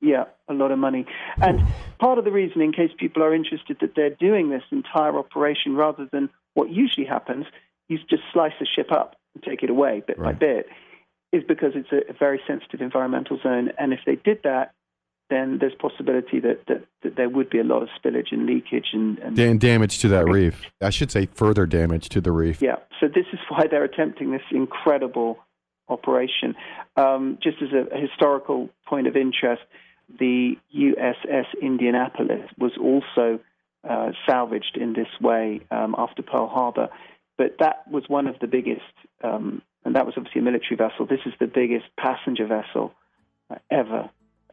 Yeah, 0.00 0.24
a 0.48 0.54
lot 0.54 0.70
of 0.70 0.78
money. 0.78 1.06
And 1.40 1.62
part 1.98 2.18
of 2.18 2.24
the 2.24 2.30
reason, 2.30 2.60
in 2.60 2.72
case 2.72 2.90
people 2.98 3.22
are 3.22 3.34
interested, 3.34 3.78
that 3.80 3.94
they're 3.96 4.10
doing 4.10 4.50
this 4.50 4.62
entire 4.70 5.18
operation 5.18 5.76
rather 5.76 6.06
than 6.12 6.28
what 6.54 6.70
usually 6.70 7.06
happens, 7.06 7.46
you 7.88 7.98
just 8.08 8.22
slice 8.32 8.52
the 8.60 8.66
ship 8.66 8.92
up 8.92 9.16
and 9.34 9.42
take 9.42 9.62
it 9.62 9.70
away 9.70 10.02
bit 10.06 10.18
by 10.18 10.32
bit, 10.32 10.66
is 11.32 11.42
because 11.46 11.72
it's 11.74 11.90
a, 11.92 12.10
a 12.10 12.14
very 12.18 12.40
sensitive 12.46 12.80
environmental 12.80 13.38
zone. 13.42 13.70
And 13.78 13.92
if 13.92 14.00
they 14.06 14.16
did 14.16 14.40
that, 14.44 14.72
then 15.34 15.58
there's 15.58 15.74
possibility 15.74 16.40
that, 16.40 16.60
that, 16.68 16.84
that 17.02 17.16
there 17.16 17.28
would 17.28 17.50
be 17.50 17.58
a 17.58 17.64
lot 17.64 17.82
of 17.82 17.88
spillage 17.98 18.32
and 18.32 18.46
leakage 18.46 18.88
and, 18.92 19.18
and 19.18 19.60
damage 19.60 19.98
to 20.00 20.08
that 20.08 20.26
reef. 20.26 20.62
I 20.80 20.90
should 20.90 21.10
say 21.10 21.26
further 21.26 21.66
damage 21.66 22.08
to 22.10 22.20
the 22.20 22.32
reef. 22.32 22.62
Yeah, 22.62 22.76
so 23.00 23.08
this 23.08 23.26
is 23.32 23.40
why 23.48 23.66
they're 23.70 23.84
attempting 23.84 24.30
this 24.30 24.42
incredible 24.50 25.38
operation. 25.88 26.54
Um, 26.96 27.38
just 27.42 27.58
as 27.62 27.68
a, 27.72 27.98
historical 27.98 28.70
point 28.86 29.06
of 29.06 29.16
interest, 29.16 29.62
the 30.18 30.56
USS 30.76 31.46
Indianapolis 31.60 32.48
was 32.58 32.72
also 32.80 33.40
uh, 33.88 34.12
salvaged 34.26 34.76
in 34.80 34.92
this 34.94 35.08
way 35.20 35.60
um, 35.70 35.94
after 35.98 36.22
Pearl 36.22 36.48
Harbor, 36.48 36.88
but 37.36 37.56
that 37.58 37.84
was 37.90 38.04
one 38.08 38.26
of 38.26 38.38
the 38.40 38.46
biggest, 38.46 38.82
um, 39.22 39.62
and 39.84 39.96
that 39.96 40.06
was 40.06 40.14
obviously 40.16 40.40
a 40.40 40.44
military 40.44 40.76
vessel. 40.76 41.06
This 41.06 41.20
is 41.26 41.32
the 41.40 41.46
biggest 41.46 41.84
passenger 41.98 42.46
vessel 42.46 42.94
uh, 43.50 43.56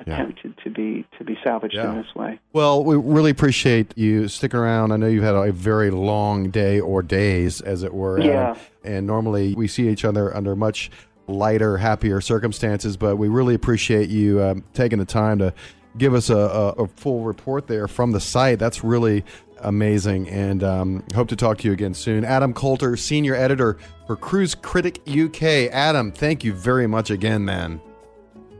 ever 0.01 0.09
Yeah. 0.09 0.21
attempted 0.23 0.55
to 0.63 0.69
be 0.69 1.05
to 1.17 1.23
be 1.23 1.37
salvaged 1.43 1.75
Yeah. 1.75 1.91
in 1.91 1.97
this 1.97 2.13
way. 2.15 2.39
Well, 2.53 2.83
we 2.83 2.95
really 2.95 3.31
appreciate 3.31 3.97
you 3.97 4.27
sticking 4.27 4.59
around. 4.59 4.91
I 4.91 4.97
know 4.97 5.07
you've 5.07 5.23
had 5.23 5.35
a 5.35 5.51
very 5.51 5.91
long 5.91 6.49
day 6.49 6.79
or 6.79 7.01
days, 7.01 7.61
as 7.61 7.83
it 7.83 7.93
were. 7.93 8.19
Yeah. 8.19 8.55
And 8.83 9.05
normally 9.07 9.53
we 9.55 9.67
see 9.67 9.87
each 9.89 10.03
other 10.05 10.35
under 10.35 10.55
much 10.55 10.89
lighter, 11.27 11.77
happier 11.77 12.19
circumstances, 12.19 12.97
but 12.97 13.15
we 13.17 13.27
really 13.29 13.53
appreciate 13.55 14.09
you 14.09 14.41
um, 14.41 14.63
taking 14.73 14.99
the 14.99 15.05
time 15.05 15.39
to 15.39 15.53
give 15.97 16.13
us 16.13 16.29
a, 16.29 16.35
a, 16.37 16.67
a 16.83 16.87
full 16.87 17.21
report 17.23 17.67
there 17.67 17.87
from 17.87 18.11
the 18.11 18.19
site. 18.19 18.59
That's 18.59 18.83
really 18.83 19.23
amazing. 19.61 20.27
And 20.29 20.63
um, 20.63 21.03
hope 21.13 21.27
to 21.29 21.35
talk 21.35 21.59
to 21.59 21.67
you 21.67 21.73
again 21.73 21.93
soon. 21.93 22.25
Adam 22.25 22.53
Coulter, 22.53 22.97
senior 22.97 23.35
editor 23.35 23.77
for 24.07 24.15
Cruise 24.15 24.55
Critic 24.55 24.99
UK. 25.07 25.69
Adam, 25.71 26.11
thank 26.11 26.43
you 26.43 26.53
very 26.53 26.87
much 26.87 27.11
again, 27.11 27.45
man. 27.45 27.79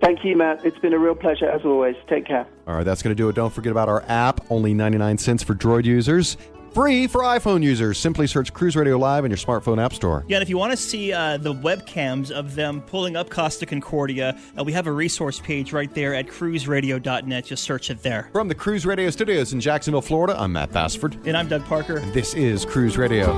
Thank 0.02 0.26
you, 0.26 0.36
Matt. 0.36 0.66
It's 0.66 0.80
been 0.80 0.94
a 0.94 1.00
real 1.00 1.16
pleasure 1.16 1.48
as 1.48 1.64
always. 1.64 1.96
Take 2.08 2.26
care. 2.26 2.48
All 2.68 2.76
right, 2.76 2.84
that's 2.84 3.04
going 3.04 3.16
to 3.16 3.22
do 3.22 3.30
it. 3.30 3.36
Don't 3.36 3.54
forget 3.54 3.72
about 3.72 3.88
our 3.88 4.04
app, 4.08 4.42
only 4.50 4.74
99 4.74 5.18
cents 5.20 5.44
for 5.44 5.54
Droid 5.54 5.86
users. 5.86 6.38
Free 6.74 7.06
for 7.06 7.22
iPhone 7.22 7.62
users. 7.62 7.98
Simply 7.98 8.28
search 8.28 8.54
Cruise 8.54 8.78
Radio 8.78 8.98
Live 8.98 9.26
in 9.26 9.32
your 9.32 9.38
smartphone 9.38 9.84
app 9.84 9.94
store. 9.94 10.24
Yeah, 10.28 10.38
and 10.38 10.44
if 10.44 10.50
you 10.50 10.58
want 10.58 10.72
to 10.72 10.78
see 10.78 11.12
uh, 11.12 11.36
the 11.38 11.54
webcams 11.54 12.32
of 12.32 12.56
them 12.56 12.82
pulling 12.82 13.18
up 13.18 13.30
Costa 13.30 13.66
Concordia, 13.66 14.40
uh, 14.58 14.64
we 14.64 14.72
have 14.72 14.88
a 14.88 14.92
resource 14.92 15.40
page 15.40 15.74
right 15.74 15.94
there 15.94 16.16
at 16.16 16.28
cruiseradio.net. 16.28 17.46
Just 17.46 17.64
search 17.64 17.90
it 17.90 18.02
there. 18.02 18.30
From 18.32 18.48
the 18.48 18.56
Cruise 18.56 18.86
Radio 18.86 19.10
studios 19.10 19.52
in 19.52 19.60
Jacksonville, 19.60 20.02
Florida, 20.02 20.40
I'm 20.40 20.54
Matt 20.54 20.72
Bassford. 20.72 21.18
And 21.28 21.36
I'm 21.36 21.50
Doug 21.50 21.66
Parker. 21.66 21.98
And 21.98 22.14
this 22.14 22.34
is 22.36 22.66
Cruise 22.66 22.98
Radio. 22.98 23.38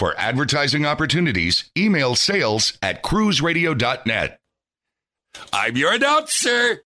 For 0.00 0.18
advertising 0.18 0.86
opportunities, 0.86 1.70
email 1.76 2.14
sales 2.14 2.78
at 2.80 3.02
cruiseradio.net. 3.02 4.40
I'm 5.52 5.76
your 5.76 5.92
announcer. 5.92 6.84